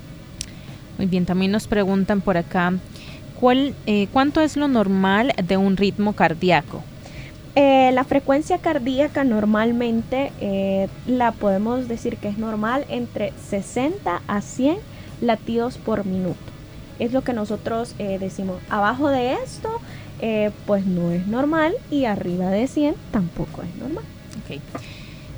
Muy 0.96 1.06
bien, 1.06 1.26
también 1.26 1.52
nos 1.52 1.66
preguntan 1.66 2.20
por 2.20 2.36
acá 2.36 2.72
¿Cuál, 3.38 3.74
eh, 3.86 4.08
¿Cuánto 4.12 4.40
es 4.40 4.56
lo 4.56 4.66
normal 4.66 5.32
de 5.44 5.56
un 5.56 5.76
ritmo 5.76 6.12
cardíaco? 6.14 6.82
Eh, 7.60 7.90
la 7.92 8.04
frecuencia 8.04 8.58
cardíaca 8.58 9.24
normalmente 9.24 10.30
eh, 10.40 10.86
la 11.08 11.32
podemos 11.32 11.88
decir 11.88 12.16
que 12.16 12.28
es 12.28 12.38
normal 12.38 12.84
entre 12.88 13.32
60 13.50 14.22
a 14.28 14.40
100 14.40 14.76
latidos 15.20 15.76
por 15.76 16.06
minuto. 16.06 16.38
Es 17.00 17.12
lo 17.12 17.22
que 17.22 17.32
nosotros 17.32 17.96
decimos. 17.98 18.60
Abajo 18.70 19.08
de 19.08 19.34
esto, 19.34 19.68
pues 20.66 20.84
no 20.84 21.10
es 21.12 21.26
normal 21.28 21.74
y 21.92 22.04
arriba 22.04 22.50
de 22.50 22.66
100 22.66 22.94
tampoco 23.12 23.62
es 23.62 23.74
normal. 23.76 24.04
Okay. 24.44 24.60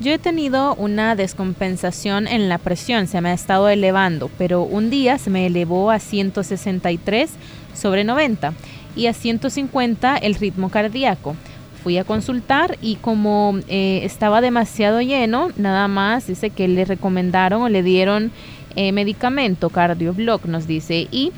Yo 0.01 0.13
he 0.13 0.19
tenido 0.19 0.75
una 0.77 1.15
descompensación 1.15 2.27
en 2.27 2.49
la 2.49 2.57
presión, 2.57 3.07
se 3.07 3.21
me 3.21 3.29
ha 3.29 3.35
estado 3.35 3.69
elevando, 3.69 4.31
pero 4.39 4.63
un 4.63 4.89
día 4.89 5.19
se 5.19 5.29
me 5.29 5.45
elevó 5.45 5.91
a 5.91 5.99
163 5.99 7.31
sobre 7.75 8.05
90 8.05 8.55
y 8.97 9.07
a 9.07 9.13
150 9.13 10.17
el 10.17 10.35
ritmo 10.37 10.71
cardíaco. 10.71 11.37
Fui 11.83 11.97
a 11.99 12.05
consultar 12.05 12.77
y 12.83 12.97
como 12.97 13.59
eh, 13.69 14.01
estaba 14.05 14.41
demasiado 14.41 15.01
lleno, 15.01 15.51
nada 15.57 15.89
más 15.89 16.27
dice 16.27 16.51
que 16.51 16.69
le 16.69 16.85
recomendaron 16.85 17.63
o 17.63 17.69
le 17.69 17.83
dieron 17.83 18.31
eh, 18.77 18.93
medicamento, 18.93 19.71
cardioblock 19.71 20.45
nos 20.45 20.67
dice, 20.67 21.09
y 21.11 21.33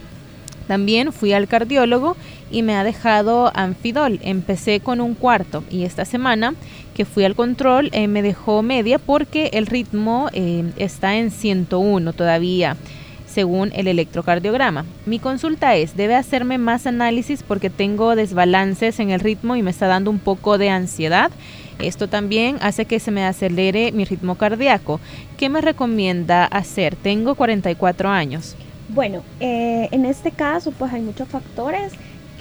también 0.66 1.12
fui 1.12 1.32
al 1.32 1.48
cardiólogo 1.48 2.16
y 2.50 2.62
me 2.62 2.76
ha 2.76 2.84
dejado 2.84 3.50
anfidol. 3.54 4.20
Empecé 4.22 4.80
con 4.80 5.00
un 5.00 5.14
cuarto 5.14 5.64
y 5.70 5.84
esta 5.84 6.04
semana 6.04 6.54
que 6.94 7.04
fui 7.04 7.24
al 7.24 7.34
control 7.34 7.88
eh, 7.92 8.08
me 8.08 8.22
dejó 8.22 8.62
media 8.62 8.98
porque 8.98 9.50
el 9.52 9.66
ritmo 9.66 10.28
está 10.76 11.16
en 11.16 11.30
101 11.30 12.12
todavía 12.12 12.76
según 13.32 13.72
el 13.74 13.88
electrocardiograma. 13.88 14.84
Mi 15.06 15.18
consulta 15.18 15.74
es, 15.74 15.96
¿debe 15.96 16.14
hacerme 16.14 16.58
más 16.58 16.86
análisis 16.86 17.42
porque 17.42 17.70
tengo 17.70 18.14
desbalances 18.14 19.00
en 19.00 19.10
el 19.10 19.20
ritmo 19.20 19.56
y 19.56 19.62
me 19.62 19.70
está 19.70 19.86
dando 19.86 20.10
un 20.10 20.18
poco 20.18 20.58
de 20.58 20.70
ansiedad? 20.70 21.30
Esto 21.78 22.08
también 22.08 22.58
hace 22.60 22.84
que 22.84 23.00
se 23.00 23.10
me 23.10 23.24
acelere 23.24 23.90
mi 23.92 24.04
ritmo 24.04 24.36
cardíaco. 24.36 25.00
¿Qué 25.36 25.48
me 25.48 25.60
recomienda 25.60 26.44
hacer? 26.44 26.94
Tengo 26.94 27.34
44 27.34 28.08
años. 28.08 28.54
Bueno, 28.88 29.22
eh, 29.40 29.88
en 29.90 30.04
este 30.04 30.30
caso 30.30 30.70
pues 30.70 30.92
hay 30.92 31.00
muchos 31.00 31.26
factores 31.28 31.92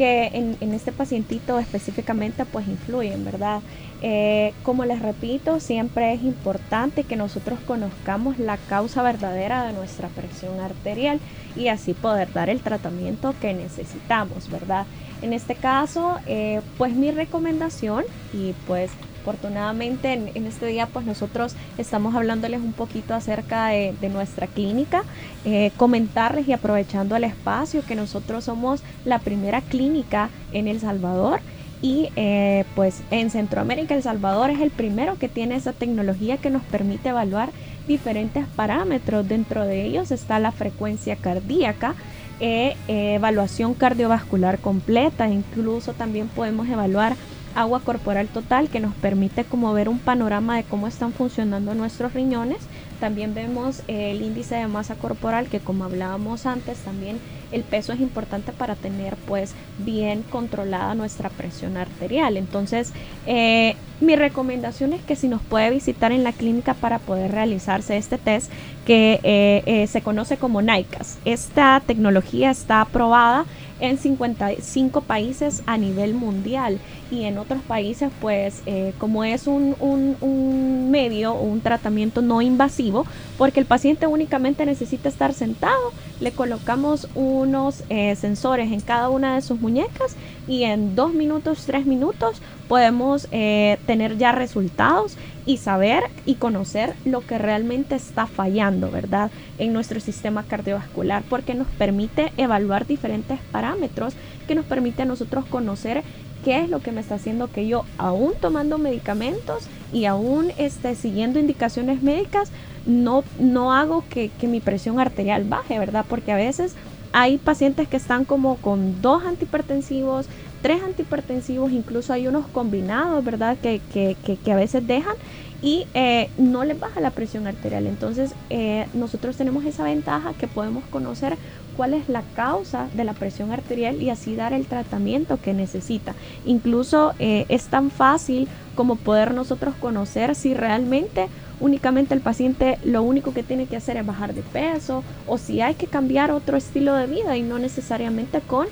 en, 0.02 0.74
este 0.74 0.92
pacientito 0.92 1.60
específicamente 1.60 2.46
pues 2.46 2.68
influyen, 2.68 3.24
¿verdad? 3.24 3.62
Eh, 4.02 4.54
como 4.64 4.86
les 4.86 5.02
repito, 5.02 5.60
siempre 5.60 6.14
es 6.14 6.24
importante 6.24 7.04
que 7.04 7.16
nosotros 7.16 7.60
conozcamos 7.68 8.40
la 8.40 8.58
causa 8.58 9.04
verdadera 9.04 9.68
de 9.68 9.74
nuestra 9.74 10.08
presión 10.10 10.60
arterial 10.60 11.20
y 11.56 11.68
así 11.68 11.94
poder 11.94 12.34
dar 12.34 12.50
el 12.50 12.62
tratamiento 12.62 13.36
que 13.40 13.54
necesitamos, 13.54 14.50
¿verdad? 14.50 14.86
En 15.22 15.34
este 15.34 15.56
caso, 15.56 16.18
eh, 16.26 16.62
pues 16.78 16.96
mi 16.96 17.12
recomendación 17.12 18.04
y 18.34 18.54
pues 18.66 18.92
afortunadamente 19.22 20.14
en, 20.14 20.46
este 20.46 20.66
día 20.66 20.88
pues 20.88 21.06
nosotros 21.06 21.56
estamos 21.78 22.16
hablándoles 22.16 22.60
un 22.60 22.74
poquito 22.74 23.14
acerca 23.14 23.68
de, 23.68 24.10
nuestra 24.10 24.48
clínica, 24.48 25.04
eh, 25.46 25.72
comentarles 25.78 26.48
y 26.48 26.54
aprovechando 26.54 27.16
el 27.16 27.24
espacio 27.24 27.84
que 27.86 27.96
nosotros 27.96 28.44
somos 28.46 28.84
la 29.06 29.20
primera 29.20 29.62
clínica 29.62 30.30
en 30.52 30.68
El 30.68 30.80
Salvador 30.80 31.40
y 31.82 32.10
eh, 32.16 32.66
pues 32.76 33.02
en 33.10 33.30
Centroamérica 33.30 33.96
El 33.96 34.04
Salvador 34.04 34.50
es 34.50 34.60
el 34.60 34.72
primero 34.72 35.18
que 35.18 35.30
tiene 35.30 35.56
esa 35.56 35.74
tecnología 35.74 36.38
que 36.38 36.50
nos 36.50 36.64
permite 36.64 37.10
evaluar 37.10 37.50
diferentes 37.88 38.46
parámetros. 38.56 39.28
Dentro 39.28 39.66
de 39.66 39.86
ellos 39.86 40.12
está 40.12 40.40
la 40.40 40.52
frecuencia 40.52 41.16
cardíaca, 41.16 41.96
e, 42.40 42.76
evaluación 42.88 43.74
cardiovascular 43.74 44.60
completa, 44.60 45.28
incluso 45.30 45.94
también 45.94 46.28
podemos 46.28 46.68
evaluar 46.68 47.16
agua 47.56 47.82
corporal 47.82 48.28
total 48.28 48.70
que 48.70 48.80
nos 48.80 48.94
permite 48.96 49.44
como 49.44 49.74
ver 49.74 49.90
un 49.90 50.00
panorama 50.00 50.56
de 50.56 50.64
cómo 50.64 50.88
están 50.88 51.14
funcionando 51.14 51.74
nuestros 51.74 52.14
riñones. 52.14 52.60
También 53.00 53.34
vemos 53.34 53.82
el 53.88 54.22
índice 54.22 54.56
de 54.56 54.68
masa 54.68 54.96
corporal 54.96 55.48
que 55.48 55.60
como 55.60 55.86
hablábamos 55.86 56.46
antes 56.46 56.78
también 56.80 57.20
el 57.52 57.64
peso 57.64 57.94
es 57.94 58.00
importante 58.00 58.52
para 58.54 58.76
tener 58.76 59.16
pues 59.28 59.56
bien 59.80 60.24
controlada 60.24 60.94
nuestra 60.96 61.30
presión 61.30 61.78
arterial. 61.78 62.38
Entonces 62.38 62.94
eh, 63.26 63.76
mi 64.00 64.16
recomendación 64.16 64.94
es 64.94 65.02
que 65.02 65.16
si 65.16 65.28
nos 65.28 65.42
puede 65.42 65.70
visitar 65.70 66.12
en 66.12 66.24
la 66.24 66.32
clínica 66.32 66.74
para 66.74 67.00
poder 67.00 67.32
realizarse 67.32 67.98
este 67.98 68.18
test 68.18 68.52
que 68.86 69.20
eh, 69.24 69.64
eh, 69.66 69.88
se 69.88 70.02
conoce 70.02 70.38
como 70.38 70.62
NICAS. 70.62 71.18
Esta 71.26 71.82
tecnología 71.86 72.52
está 72.52 72.82
aprobada 72.82 73.46
en 73.82 73.98
55 73.98 75.02
países 75.02 75.64
a 75.66 75.78
nivel 75.78 76.14
mundial. 76.14 76.80
Y 77.10 77.26
en 77.26 77.38
otros 77.38 77.62
países 77.64 78.10
pues 78.22 78.62
eh, 78.66 78.94
como 78.98 79.26
es 79.26 79.48
un, 79.48 79.76
un, 79.80 80.90
medio 80.92 81.34
un 81.34 81.60
tratamiento 81.60 82.22
no 82.22 82.42
invasivo 82.42 83.06
porque 83.38 83.60
el 83.60 83.66
paciente 83.66 84.08
únicamente 84.08 84.66
necesita 84.66 85.10
estar 85.10 85.34
sentado 85.34 85.92
le 86.22 86.32
colocamos 86.32 87.08
unos 87.16 87.84
eh, 87.90 88.16
sensores 88.16 88.72
en 88.72 88.80
cada 88.80 89.10
una 89.10 89.36
de 89.36 89.42
sus 89.42 89.60
muñecas 89.60 90.16
y 90.48 90.64
en 90.64 90.96
dos 90.96 91.14
minutos 91.14 91.64
tres 91.66 91.86
minutos 91.86 92.42
podemos 92.68 93.28
eh, 93.32 93.78
tener 93.86 94.18
ya 94.18 94.32
resultados 94.32 95.18
y 95.46 95.58
saber 95.58 96.04
y 96.26 96.36
conocer 96.36 96.94
lo 97.06 97.26
que 97.26 97.38
realmente 97.38 97.96
está 97.96 98.28
fallando, 98.28 98.92
¿verdad? 98.92 99.32
En 99.58 99.74
nuestro 99.74 100.00
sistema 100.00 100.44
cardiovascular, 100.44 101.24
porque 101.30 101.56
nos 101.56 101.68
permite 101.68 102.32
evaluar 102.38 102.86
diferentes 102.86 103.40
parámetros 103.52 104.14
que 104.48 104.56
nos 104.56 104.66
permite 104.66 105.02
a 105.02 105.06
nosotros 105.06 105.46
conocer 105.46 106.04
qué 106.44 106.60
es 106.62 106.70
lo 106.70 106.80
que 106.80 106.92
me 106.92 107.02
está 107.02 107.16
haciendo 107.16 107.52
que 107.52 107.68
yo, 107.68 107.86
aún 107.98 108.34
tomando 108.40 108.78
medicamentos 108.78 109.66
y 109.94 110.06
aún 110.06 110.52
este, 110.58 110.96
siguiendo 110.96 111.40
indicaciones 111.40 112.02
médicas, 112.02 112.52
no, 112.86 113.24
no 113.40 113.74
hago 113.74 114.04
que, 114.10 114.30
que 114.40 114.48
mi 114.48 114.60
presión 114.60 115.00
arterial 115.00 115.44
baje, 115.44 115.78
¿verdad? 115.78 116.06
Porque 116.08 116.32
a 116.32 116.38
veces 116.38 116.76
hay 117.14 117.38
pacientes 117.38 117.88
que 117.88 117.98
están 117.98 118.26
como 118.26 118.56
con 118.58 119.02
dos 119.02 119.24
antihipertensivos, 119.24 120.28
tres 120.62 120.82
antihipertensivos, 120.84 121.72
incluso 121.72 122.14
hay 122.14 122.28
unos 122.28 122.48
combinados, 122.48 123.24
¿verdad? 123.24 123.58
Que, 123.62 123.82
que, 123.92 124.16
que, 124.24 124.52
a 124.52 124.56
veces 124.56 124.86
dejan 124.86 125.16
y 125.62 125.86
eh, 125.94 126.30
no 126.38 126.64
les 126.64 126.80
baja 126.80 127.00
la 127.00 127.12
presión 127.12 127.48
arterial. 127.48 127.88
Entonces 127.88 128.34
eh, 128.50 128.88
nosotros 128.94 129.38
tenemos 129.38 129.66
esa 129.66 129.84
ventaja 129.84 130.34
que 130.34 130.48
podemos 130.48 130.84
conocer 130.86 131.38
cuál 131.78 131.94
es 131.94 132.10
la 132.10 132.24
causa 132.36 132.88
de 132.96 133.04
la 133.04 133.14
presión 133.14 133.52
arterial 133.52 134.02
y 134.02 134.10
así 134.10 134.36
dar 134.36 134.54
el 134.54 134.66
tratamiento 134.66 135.40
que 135.42 135.54
necesita. 135.54 136.16
Incluso 136.46 137.14
eh, 137.20 137.46
es 137.50 137.66
tan 137.66 137.92
fácil 137.92 138.48
como 138.76 138.96
poder 138.96 139.34
nosotros 139.34 139.76
conocer 139.80 140.36
si 140.36 140.54
realmente 140.54 141.28
únicamente 141.60 142.16
el 142.16 142.22
paciente 142.22 142.80
lo 142.84 143.04
único 143.04 143.34
que 143.34 143.44
tiene 143.44 143.68
que 143.68 143.76
hacer 143.78 143.98
es 143.98 144.06
bajar 144.06 144.34
de 144.34 144.42
peso 144.42 145.04
o 145.28 145.38
si 145.38 145.62
hay 145.62 145.76
que 145.76 145.86
cambiar 145.86 146.32
otro 146.32 146.58
estilo 146.58 146.96
de 146.96 147.06
vida 147.06 147.38
y 147.38 147.44
no 147.44 147.60
necesariamente 147.60 148.42
con 148.42 148.68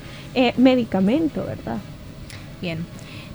medicamento, 0.56 1.44
¿verdad? 1.44 1.78
Bien. 2.60 2.84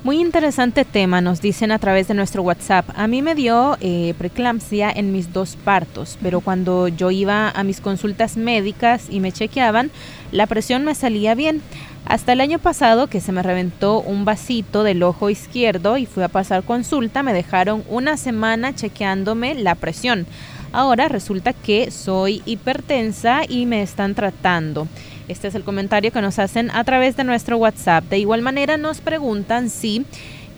Muy 0.06 0.22
interesante 0.22 0.86
tema, 0.86 1.20
nos 1.20 1.42
dicen 1.42 1.72
a 1.72 1.80
través 1.80 2.08
de 2.08 2.14
nuestro 2.14 2.44
WhatsApp. 2.44 2.88
A 2.94 3.08
mí 3.08 3.24
me 3.24 3.34
dio 3.34 3.76
eh, 3.82 4.14
preeclampsia 4.20 4.92
en 4.92 5.12
mis 5.12 5.34
dos 5.34 5.56
partos, 5.56 6.20
pero 6.22 6.42
cuando 6.42 6.88
yo 6.88 7.10
iba 7.10 7.50
a 7.50 7.64
mis 7.64 7.82
consultas 7.82 8.38
médicas 8.38 9.08
y 9.10 9.20
me 9.20 9.32
chequeaban, 9.32 9.90
la 10.32 10.46
presión 10.46 10.86
me 10.86 10.94
salía 10.94 11.34
bien. 11.34 11.64
Hasta 12.06 12.34
el 12.34 12.42
año 12.42 12.60
pasado 12.60 13.08
que 13.08 13.20
se 13.20 13.32
me 13.32 13.42
reventó 13.42 14.00
un 14.00 14.26
vasito 14.26 14.84
del 14.84 15.02
ojo 15.02 15.32
izquierdo 15.32 15.98
y 15.98 16.06
fui 16.06 16.22
a 16.22 16.28
pasar 16.28 16.62
consulta, 16.62 17.24
me 17.24 17.34
dejaron 17.34 17.84
una 17.90 18.16
semana 18.16 18.76
chequeándome 18.76 19.56
la 19.56 19.74
presión. 19.74 20.28
Ahora 20.76 21.08
resulta 21.08 21.54
que 21.54 21.90
soy 21.90 22.42
hipertensa 22.46 23.44
y 23.48 23.66
me 23.66 23.82
están 23.82 24.14
tratando. 24.14 24.90
Este 25.30 25.48
es 25.48 25.56
el 25.56 25.64
comentario 25.64 26.12
que 26.12 26.22
nos 26.22 26.38
hacen 26.38 26.70
a 26.70 26.84
través 26.84 27.16
de 27.16 27.24
nuestro 27.24 27.56
WhatsApp. 27.56 28.04
De 28.10 28.20
igual 28.20 28.42
manera 28.42 28.76
nos 28.76 29.00
preguntan 29.00 29.70
si 29.70 30.06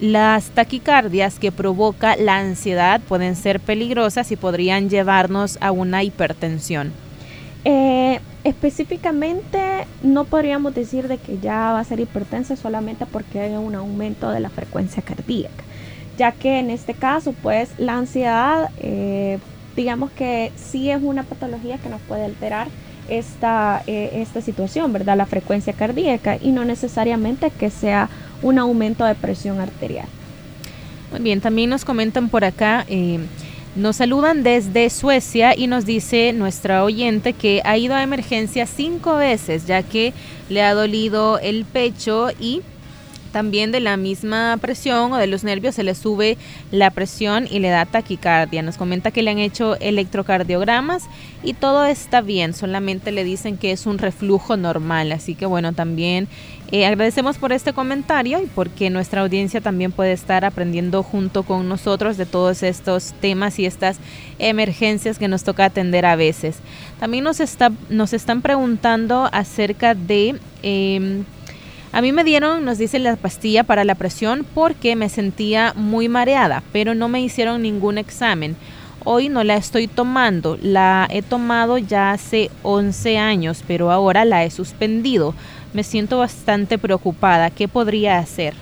las 0.01 0.45
taquicardias 0.49 1.37
que 1.37 1.51
provoca 1.51 2.15
la 2.15 2.39
ansiedad 2.39 2.99
pueden 3.01 3.35
ser 3.35 3.59
peligrosas 3.59 4.31
y 4.31 4.37
podrían 4.37 4.89
llevarnos 4.89 5.59
a 5.61 5.71
una 5.71 6.01
hipertensión. 6.01 6.93
Eh, 7.63 8.19
específicamente 8.43 9.85
no 10.01 10.25
podríamos 10.25 10.73
decir 10.73 11.07
de 11.07 11.19
que 11.19 11.37
ya 11.37 11.73
va 11.73 11.79
a 11.79 11.83
ser 11.83 11.99
hipertensa 11.99 12.55
solamente 12.55 13.05
porque 13.05 13.39
hay 13.39 13.53
un 13.53 13.75
aumento 13.75 14.31
de 14.31 14.39
la 14.39 14.49
frecuencia 14.49 15.03
cardíaca, 15.03 15.63
ya 16.17 16.31
que 16.31 16.57
en 16.57 16.71
este 16.71 16.95
caso 16.95 17.35
pues 17.43 17.69
la 17.77 17.97
ansiedad 17.97 18.71
eh, 18.79 19.37
digamos 19.77 20.11
que 20.11 20.51
sí 20.57 20.91
es 20.91 21.01
una 21.01 21.23
patología 21.23 21.77
que 21.77 21.87
nos 21.87 22.01
puede 22.01 22.25
alterar 22.25 22.67
esta, 23.07 23.81
eh, 23.87 24.09
esta 24.15 24.41
situación, 24.41 24.91
¿verdad? 24.91 25.15
La 25.15 25.25
frecuencia 25.25 25.71
cardíaca 25.71 26.37
y 26.41 26.51
no 26.51 26.65
necesariamente 26.65 27.49
que 27.51 27.69
sea 27.69 28.09
un 28.41 28.59
aumento 28.59 29.05
de 29.05 29.15
presión 29.15 29.61
arterial. 29.61 30.07
Muy 31.11 31.21
bien, 31.21 31.39
también 31.39 31.69
nos 31.69 31.85
comentan 31.85 32.27
por 32.27 32.43
acá 32.43 32.85
nos 33.77 33.97
saludan 33.97 34.41
desde 34.41 34.89
Suecia 34.89 35.55
y 35.55 35.67
nos 35.67 35.85
dice 35.85 36.33
nuestra 36.33 36.83
oyente 36.83 37.33
que 37.33 37.61
ha 37.63 37.77
ido 37.77 37.93
a 37.93 38.01
emergencia 38.01 38.65
cinco 38.65 39.17
veces 39.17 39.67
ya 39.67 39.83
que 39.83 40.13
le 40.49 40.63
ha 40.63 40.73
dolido 40.73 41.37
el 41.37 41.63
pecho 41.63 42.29
y 42.39 42.63
también 43.31 43.71
de 43.71 43.79
la 43.79 43.97
misma 43.97 44.57
presión 44.59 45.13
o 45.13 45.17
de 45.17 45.27
los 45.27 45.43
nervios 45.43 45.75
se 45.75 45.83
le 45.83 45.95
sube 45.95 46.37
la 46.71 46.91
presión 46.91 47.47
y 47.49 47.59
le 47.59 47.69
da 47.69 47.85
taquicardia. 47.85 48.61
Nos 48.61 48.77
comenta 48.77 49.11
que 49.11 49.21
le 49.21 49.31
han 49.31 49.39
hecho 49.39 49.75
electrocardiogramas 49.79 51.03
y 51.43 51.53
todo 51.53 51.85
está 51.85 52.21
bien, 52.21 52.53
solamente 52.53 53.11
le 53.11 53.23
dicen 53.23 53.57
que 53.57 53.71
es 53.71 53.85
un 53.85 53.97
reflujo 53.97 54.57
normal. 54.57 55.11
Así 55.11 55.35
que 55.35 55.45
bueno, 55.45 55.73
también 55.73 56.27
eh, 56.71 56.85
agradecemos 56.85 57.37
por 57.37 57.53
este 57.53 57.71
comentario 57.71 58.41
y 58.41 58.47
porque 58.47 58.89
nuestra 58.89 59.21
audiencia 59.21 59.61
también 59.61 59.91
puede 59.91 60.11
estar 60.11 60.43
aprendiendo 60.43 61.03
junto 61.03 61.43
con 61.43 61.69
nosotros 61.69 62.17
de 62.17 62.25
todos 62.25 62.63
estos 62.63 63.13
temas 63.21 63.57
y 63.59 63.65
estas 63.65 63.99
emergencias 64.39 65.17
que 65.17 65.27
nos 65.27 65.43
toca 65.43 65.65
atender 65.65 66.05
a 66.05 66.15
veces. 66.15 66.57
También 66.99 67.23
nos, 67.23 67.39
está, 67.39 67.71
nos 67.89 68.13
están 68.13 68.41
preguntando 68.41 69.29
acerca 69.31 69.95
de... 69.95 70.39
Em, 70.63 71.23
a 71.91 72.01
mí 72.01 72.11
me 72.11 72.23
dieron, 72.23 72.65
nos 72.65 72.77
dice 72.77 72.99
la 72.99 73.15
pastilla 73.15 73.63
para 73.63 73.83
la 73.83 73.95
presión 73.95 74.45
porque 74.53 74.95
me 74.95 75.09
sentía 75.09 75.73
muy 75.75 76.09
mareada, 76.09 76.63
pero 76.71 76.95
no 76.95 77.07
me 77.07 77.21
hicieron 77.21 77.61
ningún 77.61 77.97
examen. 77.97 78.55
Hoy 79.03 79.29
no 79.29 79.43
la 79.43 79.55
estoy 79.55 79.87
tomando, 79.87 80.57
la 80.61 81.07
he 81.09 81.21
tomado 81.21 81.77
ya 81.77 82.11
hace 82.11 82.51
11 82.63 83.17
años, 83.17 83.63
pero 83.65 83.89
ahora 83.91 84.25
la 84.25 84.43
he 84.43 84.51
suspendido. 84.51 85.33
Me 85.73 85.83
siento 85.83 86.17
bastante 86.17 86.77
preocupada. 86.77 87.49
¿Qué 87.49 87.67
podría 87.67 88.19
hacer? 88.19 88.53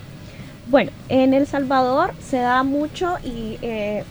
Bueno, 0.67 0.91
en 1.09 1.33
El 1.33 1.47
Salvador 1.47 2.13
se 2.19 2.37
da 2.37 2.63
mucho 2.63 3.15
y 3.23 3.57
eh, 3.61 4.03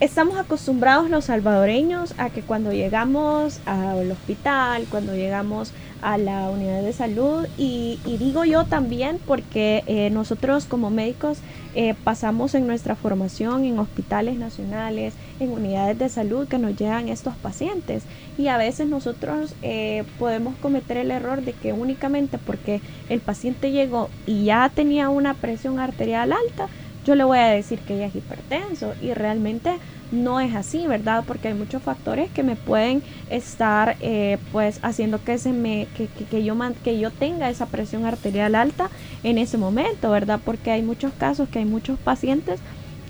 estamos 0.00 0.36
acostumbrados 0.38 1.08
los 1.08 1.26
salvadoreños 1.26 2.14
a 2.18 2.30
que 2.30 2.42
cuando 2.42 2.72
llegamos 2.72 3.60
al 3.64 4.10
hospital, 4.10 4.86
cuando 4.90 5.14
llegamos 5.14 5.72
a 6.02 6.18
la 6.18 6.48
unidad 6.50 6.82
de 6.82 6.92
salud 6.92 7.46
y, 7.56 7.98
digo 8.04 8.44
yo 8.44 8.64
también 8.64 9.18
porque 9.26 9.82
eh, 9.86 10.10
nosotros 10.10 10.64
como 10.64 10.90
médicos 10.90 11.38
eh, 11.74 11.94
pasamos 12.04 12.54
en 12.54 12.66
nuestra 12.66 12.94
formación 12.94 13.64
en 13.64 13.78
hospitales 13.78 14.38
nacionales, 14.38 15.14
en 15.40 15.50
unidades 15.50 15.98
de 15.98 16.08
salud 16.08 16.48
que 16.48 16.58
nos 16.58 16.76
llegan 16.76 17.08
estos 17.08 17.34
pacientes. 17.36 18.04
Y 18.38 18.48
a 18.48 18.56
veces 18.56 18.88
nosotros 18.88 19.54
eh, 19.62 20.04
podemos 20.18 20.54
cometer 20.56 20.96
el 20.96 21.10
error 21.10 21.42
de 21.42 21.52
que 21.52 21.72
únicamente 21.72 22.38
porque 22.38 22.80
el 23.08 23.20
paciente 23.20 23.72
llegó 23.72 24.08
y 24.26 24.44
ya 24.44 24.70
tenía 24.74 25.08
una 25.10 25.34
presión 25.34 25.78
arterial 25.78 26.32
alta, 26.32 26.68
yo 27.06 27.14
le 27.14 27.22
voy 27.22 27.38
a 27.38 27.46
decir 27.46 27.78
que 27.78 27.94
ella 27.94 28.06
es 28.06 28.16
hipertenso 28.16 28.92
y 29.00 29.14
realmente 29.14 29.78
no 30.10 30.40
es 30.40 30.54
así, 30.56 30.86
¿verdad? 30.88 31.22
Porque 31.26 31.48
hay 31.48 31.54
muchos 31.54 31.80
factores 31.82 32.30
que 32.32 32.42
me 32.42 32.56
pueden 32.56 33.02
estar 33.30 33.96
eh, 34.00 34.38
pues 34.50 34.80
haciendo 34.82 35.22
que 35.22 35.38
se 35.38 35.52
me 35.52 35.86
que, 35.96 36.08
que, 36.08 36.44
yo 36.44 36.56
que 36.82 36.98
yo 36.98 37.12
tenga 37.12 37.48
esa 37.48 37.66
presión 37.66 38.06
arterial 38.06 38.56
alta 38.56 38.90
en 39.22 39.38
ese 39.38 39.56
momento, 39.56 40.10
¿verdad? 40.10 40.40
Porque 40.44 40.72
hay 40.72 40.82
muchos 40.82 41.12
casos 41.12 41.48
que 41.48 41.60
hay 41.60 41.64
muchos 41.64 41.96
pacientes 41.98 42.58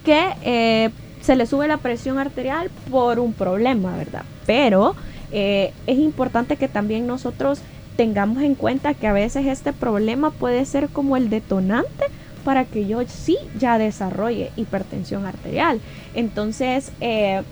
que 0.04 0.28
eh, 0.42 0.90
se 1.22 1.34
les 1.34 1.48
sube 1.48 1.66
la 1.66 1.78
presión 1.78 2.18
arterial 2.18 2.70
por 2.90 3.18
un 3.18 3.32
problema, 3.32 3.96
¿verdad? 3.96 4.24
Pero 4.44 4.94
eh, 5.32 5.72
es 5.86 5.98
importante 5.98 6.56
que 6.56 6.68
también 6.68 7.06
nosotros 7.06 7.60
tengamos 7.96 8.42
en 8.42 8.54
cuenta 8.54 8.92
que 8.92 9.06
a 9.06 9.14
veces 9.14 9.46
este 9.46 9.72
problema 9.72 10.30
puede 10.32 10.66
ser 10.66 10.90
como 10.90 11.16
el 11.16 11.30
detonante 11.30 12.04
para 12.46 12.64
que 12.64 12.86
yo 12.86 13.00
sí 13.08 13.36
ya 13.58 13.76
desarrolle 13.76 14.52
hipertensión 14.54 15.26
arterial. 15.26 15.80
Entonces, 16.14 16.92
eh, 17.00 17.42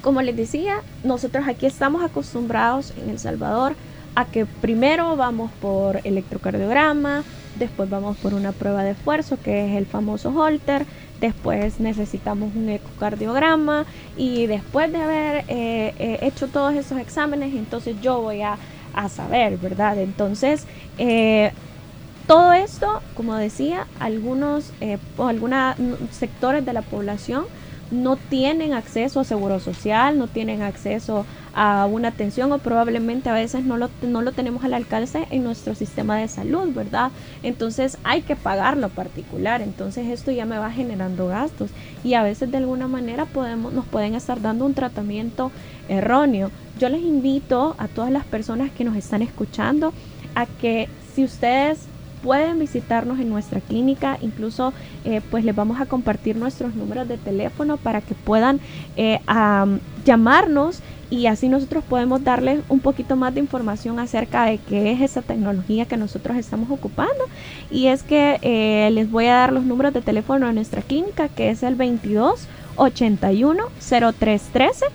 como 0.00 0.22
les 0.22 0.36
decía, 0.36 0.76
nosotros 1.02 1.48
aquí 1.48 1.66
estamos 1.66 2.04
acostumbrados 2.04 2.94
en 3.02 3.10
El 3.10 3.18
Salvador 3.18 3.74
a 4.14 4.24
que 4.24 4.46
primero 4.46 5.16
vamos 5.16 5.50
por 5.60 5.98
electrocardiograma, 6.04 7.24
después 7.58 7.90
vamos 7.90 8.16
por 8.18 8.32
una 8.32 8.52
prueba 8.52 8.84
de 8.84 8.92
esfuerzo 8.92 9.38
que 9.42 9.68
es 9.68 9.76
el 9.76 9.86
famoso 9.86 10.30
Holter, 10.30 10.86
después 11.20 11.80
necesitamos 11.80 12.54
un 12.54 12.68
ecocardiograma 12.68 13.86
y 14.16 14.46
después 14.46 14.92
de 14.92 15.02
haber 15.02 15.36
eh, 15.48 15.94
eh, 15.98 16.18
hecho 16.22 16.46
todos 16.46 16.76
esos 16.76 17.00
exámenes, 17.00 17.52
entonces 17.52 17.96
yo 18.00 18.20
voy 18.20 18.42
a, 18.42 18.56
saber, 19.10 19.58
¿verdad? 19.58 19.98
Entonces, 19.98 20.64
todo 22.26 22.52
esto, 22.52 23.02
como 23.14 23.36
decía, 23.36 23.86
algunos 24.00 24.72
eh, 24.80 24.98
o 25.16 25.26
algunos 25.26 25.76
sectores 26.10 26.64
de 26.64 26.72
la 26.72 26.82
población 26.82 27.44
no 27.90 28.16
tienen 28.16 28.72
acceso 28.72 29.20
a 29.20 29.24
seguro 29.24 29.60
social, 29.60 30.18
no 30.18 30.26
tienen 30.26 30.62
acceso 30.62 31.24
a 31.54 31.86
una 31.86 32.08
atención 32.08 32.50
o 32.52 32.58
probablemente 32.58 33.28
a 33.30 33.32
veces 33.32 33.64
no 33.64 33.76
lo, 33.76 33.90
no 34.02 34.22
lo 34.22 34.32
tenemos 34.32 34.64
al 34.64 34.74
alcance 34.74 35.26
en 35.30 35.44
nuestro 35.44 35.74
sistema 35.76 36.16
de 36.16 36.26
salud, 36.26 36.74
¿verdad? 36.74 37.12
Entonces 37.44 37.96
hay 38.02 38.22
que 38.22 38.34
pagar 38.34 38.76
lo 38.76 38.88
particular, 38.88 39.62
entonces 39.62 40.08
esto 40.08 40.32
ya 40.32 40.46
me 40.46 40.58
va 40.58 40.72
generando 40.72 41.28
gastos 41.28 41.70
y 42.02 42.14
a 42.14 42.24
veces 42.24 42.50
de 42.50 42.58
alguna 42.58 42.88
manera 42.88 43.24
podemos, 43.24 43.72
nos 43.72 43.86
pueden 43.86 44.16
estar 44.16 44.40
dando 44.40 44.66
un 44.66 44.74
tratamiento 44.74 45.52
erróneo. 45.88 46.50
Yo 46.78 46.88
les 46.88 47.02
invito 47.02 47.76
a 47.78 47.86
todas 47.86 48.10
las 48.10 48.24
personas 48.24 48.70
que 48.72 48.84
nos 48.84 48.96
están 48.96 49.22
escuchando 49.22 49.94
a 50.34 50.46
que 50.46 50.88
si 51.14 51.24
ustedes 51.24 51.86
pueden 52.22 52.58
visitarnos 52.58 53.18
en 53.20 53.28
nuestra 53.28 53.60
clínica, 53.60 54.18
incluso 54.20 54.72
eh, 55.04 55.20
pues 55.30 55.44
les 55.44 55.54
vamos 55.54 55.80
a 55.80 55.86
compartir 55.86 56.36
nuestros 56.36 56.74
números 56.74 57.08
de 57.08 57.18
teléfono 57.18 57.76
para 57.76 58.00
que 58.00 58.14
puedan 58.14 58.60
eh, 58.96 59.20
llamarnos 60.04 60.82
y 61.08 61.26
así 61.26 61.48
nosotros 61.48 61.84
podemos 61.84 62.24
darles 62.24 62.60
un 62.68 62.80
poquito 62.80 63.14
más 63.14 63.32
de 63.32 63.40
información 63.40 64.00
acerca 64.00 64.46
de 64.46 64.58
qué 64.58 64.90
es 64.90 65.00
esa 65.00 65.22
tecnología 65.22 65.86
que 65.86 65.96
nosotros 65.96 66.36
estamos 66.36 66.70
ocupando. 66.70 67.24
Y 67.70 67.86
es 67.86 68.02
que 68.02 68.38
eh, 68.42 68.90
les 68.90 69.10
voy 69.10 69.26
a 69.26 69.34
dar 69.34 69.52
los 69.52 69.64
números 69.64 69.94
de 69.94 70.02
teléfono 70.02 70.48
de 70.48 70.52
nuestra 70.52 70.82
clínica, 70.82 71.28
que 71.28 71.50
es 71.50 71.62
el 71.62 71.76
22 71.76 72.48
81 72.76 73.64
0313 73.78 74.86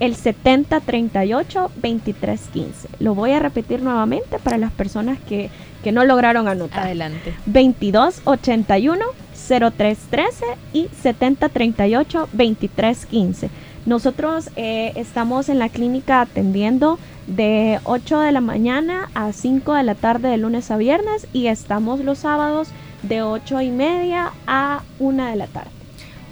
el 0.00 0.14
7038 0.14 1.60
2315. 1.74 2.88
Lo 3.00 3.14
voy 3.14 3.32
a 3.32 3.40
repetir 3.40 3.82
nuevamente 3.82 4.38
para 4.38 4.56
las 4.56 4.72
personas 4.72 5.18
que 5.28 5.50
que 5.82 5.92
no 5.92 6.04
lograron 6.04 6.48
anotar. 6.48 6.84
Adelante. 6.84 7.34
22 7.46 8.22
81 8.24 9.04
0313 9.48 10.44
y 10.72 10.88
7038 11.02 12.28
2315. 12.32 13.50
Nosotros 13.86 14.50
eh, 14.56 14.92
estamos 14.96 15.48
en 15.48 15.58
la 15.58 15.68
clínica 15.68 16.20
atendiendo 16.20 16.98
de 17.26 17.80
8 17.84 18.20
de 18.20 18.32
la 18.32 18.40
mañana 18.40 19.08
a 19.14 19.32
5 19.32 19.74
de 19.74 19.82
la 19.82 19.94
tarde 19.94 20.28
de 20.28 20.36
lunes 20.36 20.70
a 20.70 20.76
viernes 20.76 21.26
y 21.32 21.46
estamos 21.46 22.00
los 22.00 22.18
sábados 22.18 22.68
de 23.02 23.22
8 23.22 23.60
y 23.62 23.70
media 23.70 24.32
a 24.46 24.82
1 24.98 25.26
de 25.26 25.36
la 25.36 25.46
tarde. 25.46 25.70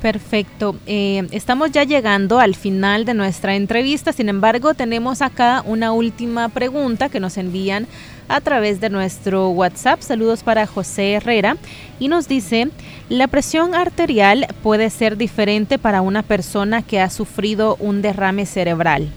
Perfecto. 0.03 0.77
Eh, 0.87 1.27
estamos 1.31 1.73
ya 1.73 1.85
llegando 1.85 2.39
al 2.39 2.55
final 2.55 3.05
de 3.05 3.15
nuestra 3.15 3.57
entrevista. 3.57 4.13
Sin 4.13 4.29
embargo, 4.29 4.75
tenemos 4.75 5.23
acá 5.23 5.63
una 5.67 5.93
última 5.93 6.49
pregunta 6.51 7.09
que 7.09 7.21
nos 7.21 7.39
envían 7.39 7.87
a 8.29 8.41
través 8.41 8.81
de 8.81 8.91
nuestro 8.91 9.51
WhatsApp. 9.51 10.01
Saludos 10.01 10.43
para 10.43 10.67
José 10.67 11.15
Herrera. 11.15 11.57
Y 11.99 12.09
nos 12.09 12.29
dice, 12.29 12.69
¿la 13.09 13.29
presión 13.29 13.75
arterial 13.75 14.47
puede 14.63 14.91
ser 14.91 15.17
diferente 15.17 15.79
para 15.79 16.03
una 16.03 16.23
persona 16.23 16.83
que 16.83 17.01
ha 17.01 17.11
sufrido 17.11 17.77
un 17.81 18.03
derrame 18.03 18.47
cerebral? 18.47 19.09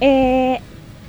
Eh, 0.00 0.60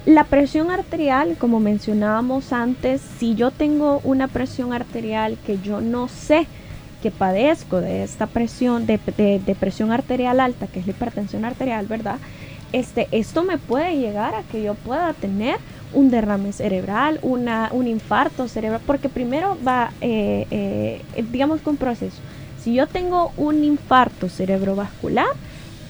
la 0.05 0.24
presión 0.24 0.72
arterial, 0.72 1.36
como 1.38 1.60
mencionábamos 1.60 2.53
antes, 2.53 3.01
si 3.20 3.36
yo 3.36 3.51
tengo 3.51 4.01
una 4.03 4.28
presión 4.28 4.74
arterial 4.74 5.38
que 5.45 5.60
yo 5.60 5.82
no 5.82 6.07
sé, 6.07 6.47
que 7.03 7.12
padezco 7.12 7.80
de 7.80 8.03
esta 8.03 8.28
presión, 8.28 8.86
de, 8.86 8.97
presión 9.60 9.91
arterial 9.91 10.39
alta, 10.39 10.68
que 10.68 10.80
es 10.80 10.88
la 10.88 10.91
hipertensión 10.91 11.45
arterial, 11.45 11.86
¿verdad? 11.86 12.18
Este, 12.72 13.07
esto 13.12 13.43
me 13.43 13.57
puede 13.57 13.97
llegar 13.97 14.36
a 14.36 14.43
que 14.43 14.62
yo 14.62 14.76
pueda 14.76 15.14
tener 15.14 15.57
un 15.93 16.09
derrame 16.09 16.51
cerebral, 16.51 17.19
una, 17.21 17.69
un 17.71 17.87
infarto 17.87 18.47
cerebral, 18.47 18.81
porque 18.85 19.09
primero 19.09 19.57
va, 19.65 19.91
eh, 20.01 20.45
eh, 20.51 21.01
digamos 21.31 21.61
con 21.61 21.77
proceso. 21.77 22.17
Si 22.61 22.73
yo 22.73 22.87
tengo 22.87 23.31
un 23.37 23.63
infarto 23.63 24.27
cerebrovascular, 24.29 25.27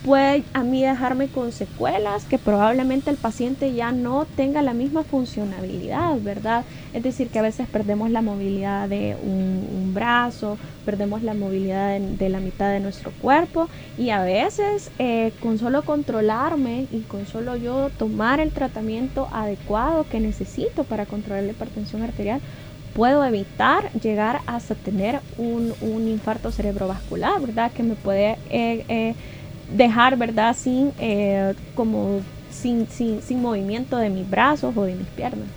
puede 0.10 0.44
a 0.54 0.64
mí 0.64 0.82
dejarme 0.82 1.28
con 1.28 1.52
secuelas 1.52 2.26
que 2.26 2.40
probablemente 2.40 3.12
el 3.12 3.18
paciente 3.18 3.76
ya 3.76 3.92
no 3.92 4.26
tenga 4.26 4.64
la 4.64 4.74
misma 4.74 5.04
funcionabilidad, 5.04 6.20
¿verdad? 6.20 6.66
Es 6.96 7.04
decir, 7.04 7.28
que 7.28 7.38
a 7.38 7.44
veces 7.44 7.68
perdemos 7.68 8.10
la 8.10 8.24
movilidad 8.24 8.90
de 8.90 9.16
un, 9.22 9.94
brazo, 9.94 10.58
perdemos 10.84 11.22
la 11.22 11.36
movilidad 11.36 12.00
de, 12.00 12.30
la 12.30 12.40
mitad 12.40 12.72
de 12.72 12.80
nuestro 12.80 13.12
cuerpo 13.22 13.70
y 14.00 14.10
a 14.10 14.24
veces 14.24 14.90
eh, 14.98 15.32
con 15.42 15.60
solo 15.60 15.84
controlarme 15.84 16.88
y 16.92 17.02
con 17.02 17.28
solo 17.28 17.56
yo 17.56 17.92
tomar 18.00 18.40
el 18.40 18.50
tratamiento 18.52 19.28
adecuado 19.32 20.08
que 20.10 20.20
necesito 20.20 20.86
para 20.86 21.06
controlar 21.06 21.44
la 21.44 21.52
hipertensión 21.52 22.02
arterial, 22.02 22.42
puedo 22.96 23.24
evitar 23.24 23.92
llegar 23.94 24.42
hasta 24.48 24.74
tener 24.74 25.20
un, 25.38 25.72
infarto 26.08 26.52
cerebrovascular, 26.52 27.40
¿verdad? 27.40 27.72
Que 27.72 27.84
me 27.84 27.94
puede... 27.94 28.40
Eh, 28.50 28.86
eh, 28.90 29.16
dejar, 29.76 30.18
¿verdad? 30.18 30.56
Sin, 30.56 30.92
eh, 31.00 31.54
como, 31.76 32.22
sin, 32.50 32.88
sin, 32.88 33.22
sin 33.22 33.42
movimiento 33.42 33.98
de 33.98 34.10
mis 34.10 34.30
brazos 34.30 34.76
o 34.76 34.84
de 34.84 34.96
mis 34.96 35.08
piernas. 35.08 35.48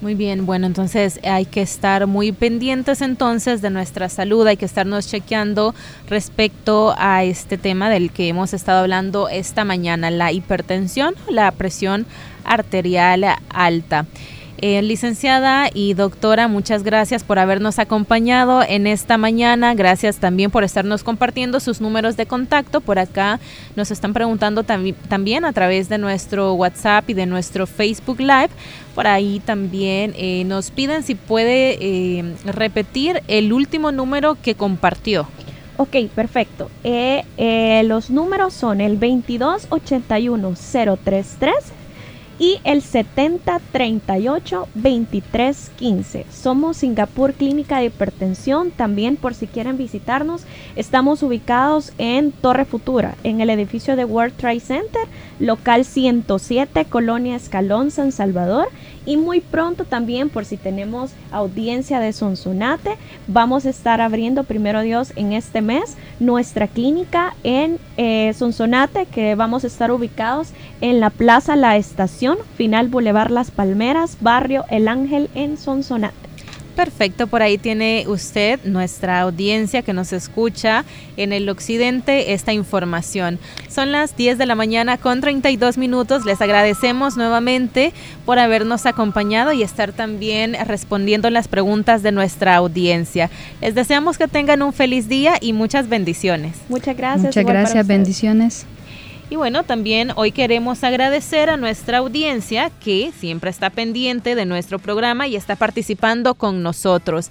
Muy 0.00 0.14
bien, 0.14 0.46
bueno, 0.46 0.66
entonces 0.66 1.20
hay 1.24 1.44
que 1.44 1.60
estar 1.60 2.06
muy 2.06 2.32
pendientes 2.32 3.02
entonces 3.02 3.60
de 3.60 3.68
nuestra 3.68 4.08
salud, 4.08 4.46
hay 4.46 4.56
que 4.56 4.64
estarnos 4.64 5.06
chequeando 5.06 5.74
respecto 6.08 6.94
a 6.96 7.22
este 7.22 7.58
tema 7.58 7.90
del 7.90 8.10
que 8.10 8.28
hemos 8.28 8.54
estado 8.54 8.80
hablando 8.80 9.28
esta 9.28 9.66
mañana, 9.66 10.10
la 10.10 10.32
hipertensión, 10.32 11.14
la 11.28 11.50
presión 11.50 12.06
arterial 12.44 13.26
alta. 13.50 14.06
Eh, 14.62 14.82
licenciada 14.82 15.70
y 15.72 15.94
doctora, 15.94 16.46
muchas 16.46 16.82
gracias 16.82 17.24
por 17.24 17.38
habernos 17.38 17.78
acompañado 17.78 18.62
en 18.62 18.86
esta 18.86 19.16
mañana. 19.16 19.74
Gracias 19.74 20.18
también 20.18 20.50
por 20.50 20.64
estarnos 20.64 21.02
compartiendo 21.02 21.60
sus 21.60 21.80
números 21.80 22.18
de 22.18 22.26
contacto. 22.26 22.82
Por 22.82 22.98
acá 22.98 23.40
nos 23.74 23.90
están 23.90 24.12
preguntando 24.12 24.62
también 24.62 25.46
a 25.46 25.54
través 25.54 25.88
de 25.88 25.96
nuestro 25.96 26.52
WhatsApp 26.52 27.08
y 27.08 27.14
de 27.14 27.24
nuestro 27.24 27.66
Facebook 27.66 28.20
Live. 28.20 28.50
Por 28.94 29.06
ahí 29.06 29.40
también 29.42 30.12
eh, 30.14 30.44
nos 30.44 30.70
piden 30.70 31.04
si 31.04 31.14
puede 31.14 31.78
eh, 31.80 32.34
repetir 32.44 33.22
el 33.28 33.54
último 33.54 33.92
número 33.92 34.36
que 34.42 34.56
compartió. 34.56 35.26
Ok, 35.78 35.96
perfecto. 36.14 36.70
los 36.84 38.10
números 38.10 38.52
son 38.52 38.82
el 38.82 39.00
2281 39.00 40.54
033 41.02 41.79
y 42.40 42.58
el 42.64 42.80
7038 42.80 44.66
2315. 44.74 46.26
Somos 46.32 46.78
Singapur 46.78 47.34
Clínica 47.34 47.78
de 47.78 47.84
Hipertensión. 47.84 48.70
También 48.70 49.16
por 49.16 49.34
si 49.34 49.46
quieren 49.46 49.76
visitarnos, 49.76 50.44
estamos 50.74 51.22
ubicados 51.22 51.92
en 51.98 52.32
Torre 52.32 52.64
Futura, 52.64 53.14
en 53.24 53.42
el 53.42 53.50
edificio 53.50 53.94
de 53.94 54.06
World 54.06 54.34
Trade 54.36 54.60
Center, 54.60 55.02
local 55.38 55.84
107, 55.84 56.86
Colonia 56.86 57.36
Escalón, 57.36 57.90
San 57.90 58.10
Salvador. 58.10 58.68
Y 59.06 59.16
muy 59.16 59.40
pronto 59.40 59.84
también, 59.84 60.28
por 60.28 60.44
si 60.44 60.56
tenemos 60.56 61.12
audiencia 61.32 62.00
de 62.00 62.12
Sonsonate, 62.12 62.96
vamos 63.26 63.64
a 63.64 63.70
estar 63.70 64.00
abriendo, 64.00 64.44
primero 64.44 64.82
Dios, 64.82 65.12
en 65.16 65.32
este 65.32 65.62
mes 65.62 65.96
nuestra 66.20 66.68
clínica 66.68 67.34
en 67.42 67.78
eh, 67.96 68.32
Sonsonate, 68.34 69.06
que 69.06 69.34
vamos 69.34 69.64
a 69.64 69.68
estar 69.68 69.90
ubicados 69.90 70.50
en 70.80 71.00
la 71.00 71.10
Plaza 71.10 71.56
La 71.56 71.76
Estación, 71.76 72.38
Final 72.56 72.88
Boulevard 72.88 73.30
Las 73.30 73.50
Palmeras, 73.50 74.18
Barrio 74.20 74.64
El 74.68 74.86
Ángel 74.86 75.30
en 75.34 75.56
Sonsonate. 75.56 76.29
Perfecto, 76.74 77.26
por 77.26 77.42
ahí 77.42 77.58
tiene 77.58 78.04
usted, 78.06 78.60
nuestra 78.64 79.20
audiencia 79.20 79.82
que 79.82 79.92
nos 79.92 80.12
escucha 80.12 80.84
en 81.16 81.32
el 81.32 81.48
occidente, 81.48 82.32
esta 82.32 82.52
información. 82.52 83.38
Son 83.68 83.92
las 83.92 84.16
10 84.16 84.38
de 84.38 84.46
la 84.46 84.54
mañana 84.54 84.96
con 84.96 85.20
32 85.20 85.78
minutos. 85.78 86.24
Les 86.24 86.40
agradecemos 86.40 87.16
nuevamente 87.16 87.92
por 88.24 88.38
habernos 88.38 88.86
acompañado 88.86 89.52
y 89.52 89.62
estar 89.62 89.92
también 89.92 90.56
respondiendo 90.66 91.28
las 91.30 91.48
preguntas 91.48 92.02
de 92.02 92.12
nuestra 92.12 92.56
audiencia. 92.56 93.30
Les 93.60 93.74
deseamos 93.74 94.16
que 94.18 94.28
tengan 94.28 94.62
un 94.62 94.72
feliz 94.72 95.08
día 95.08 95.34
y 95.40 95.52
muchas 95.52 95.88
bendiciones. 95.88 96.56
Muchas 96.68 96.96
gracias. 96.96 97.36
Muchas 97.36 97.44
gracias, 97.44 97.86
bendiciones. 97.86 98.66
Y 99.30 99.36
bueno, 99.36 99.62
también 99.62 100.10
hoy 100.16 100.32
queremos 100.32 100.82
agradecer 100.82 101.50
a 101.50 101.56
nuestra 101.56 101.98
audiencia 101.98 102.68
que 102.82 103.12
siempre 103.16 103.50
está 103.50 103.70
pendiente 103.70 104.34
de 104.34 104.44
nuestro 104.44 104.80
programa 104.80 105.28
y 105.28 105.36
está 105.36 105.54
participando 105.54 106.34
con 106.34 106.64
nosotros. 106.64 107.30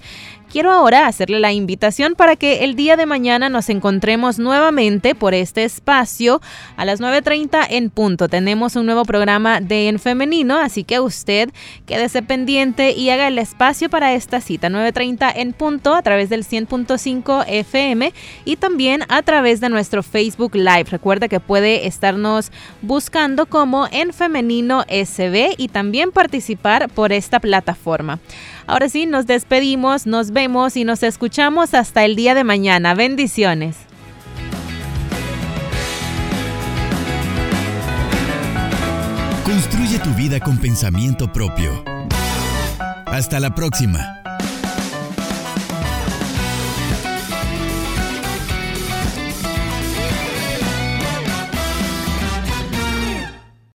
Quiero 0.50 0.72
ahora 0.72 1.06
hacerle 1.06 1.38
la 1.38 1.52
invitación 1.52 2.16
para 2.16 2.34
que 2.34 2.64
el 2.64 2.74
día 2.74 2.96
de 2.96 3.06
mañana 3.06 3.48
nos 3.48 3.68
encontremos 3.68 4.40
nuevamente 4.40 5.14
por 5.14 5.32
este 5.32 5.62
espacio 5.62 6.40
a 6.76 6.84
las 6.84 7.00
9.30 7.00 7.68
en 7.70 7.88
punto. 7.88 8.28
Tenemos 8.28 8.74
un 8.74 8.84
nuevo 8.84 9.04
programa 9.04 9.60
de 9.60 9.86
En 9.86 10.00
Femenino, 10.00 10.58
así 10.58 10.82
que 10.82 10.98
usted 10.98 11.50
quédese 11.86 12.22
pendiente 12.22 12.90
y 12.90 13.10
haga 13.10 13.28
el 13.28 13.38
espacio 13.38 13.88
para 13.88 14.12
esta 14.14 14.40
cita. 14.40 14.68
9.30 14.68 15.34
en 15.36 15.52
punto 15.52 15.94
a 15.94 16.02
través 16.02 16.30
del 16.30 16.44
100.5 16.44 17.44
FM 17.46 18.12
y 18.44 18.56
también 18.56 19.04
a 19.08 19.22
través 19.22 19.60
de 19.60 19.68
nuestro 19.68 20.02
Facebook 20.02 20.56
Live. 20.56 20.86
Recuerde 20.90 21.28
que 21.28 21.38
puede 21.38 21.86
estarnos 21.86 22.50
buscando 22.82 23.46
como 23.46 23.86
En 23.92 24.12
Femenino 24.12 24.82
SB 24.88 25.54
y 25.58 25.68
también 25.68 26.10
participar 26.10 26.88
por 26.88 27.12
esta 27.12 27.38
plataforma. 27.38 28.18
Ahora 28.70 28.88
sí, 28.88 29.04
nos 29.04 29.26
despedimos, 29.26 30.06
nos 30.06 30.30
vemos 30.30 30.76
y 30.76 30.84
nos 30.84 31.02
escuchamos 31.02 31.74
hasta 31.74 32.04
el 32.04 32.14
día 32.14 32.36
de 32.36 32.44
mañana. 32.44 32.94
Bendiciones. 32.94 33.76
Construye 39.44 39.98
tu 39.98 40.10
vida 40.10 40.38
con 40.38 40.58
pensamiento 40.58 41.32
propio. 41.32 41.82
Hasta 43.06 43.40
la 43.40 43.52
próxima. 43.56 44.19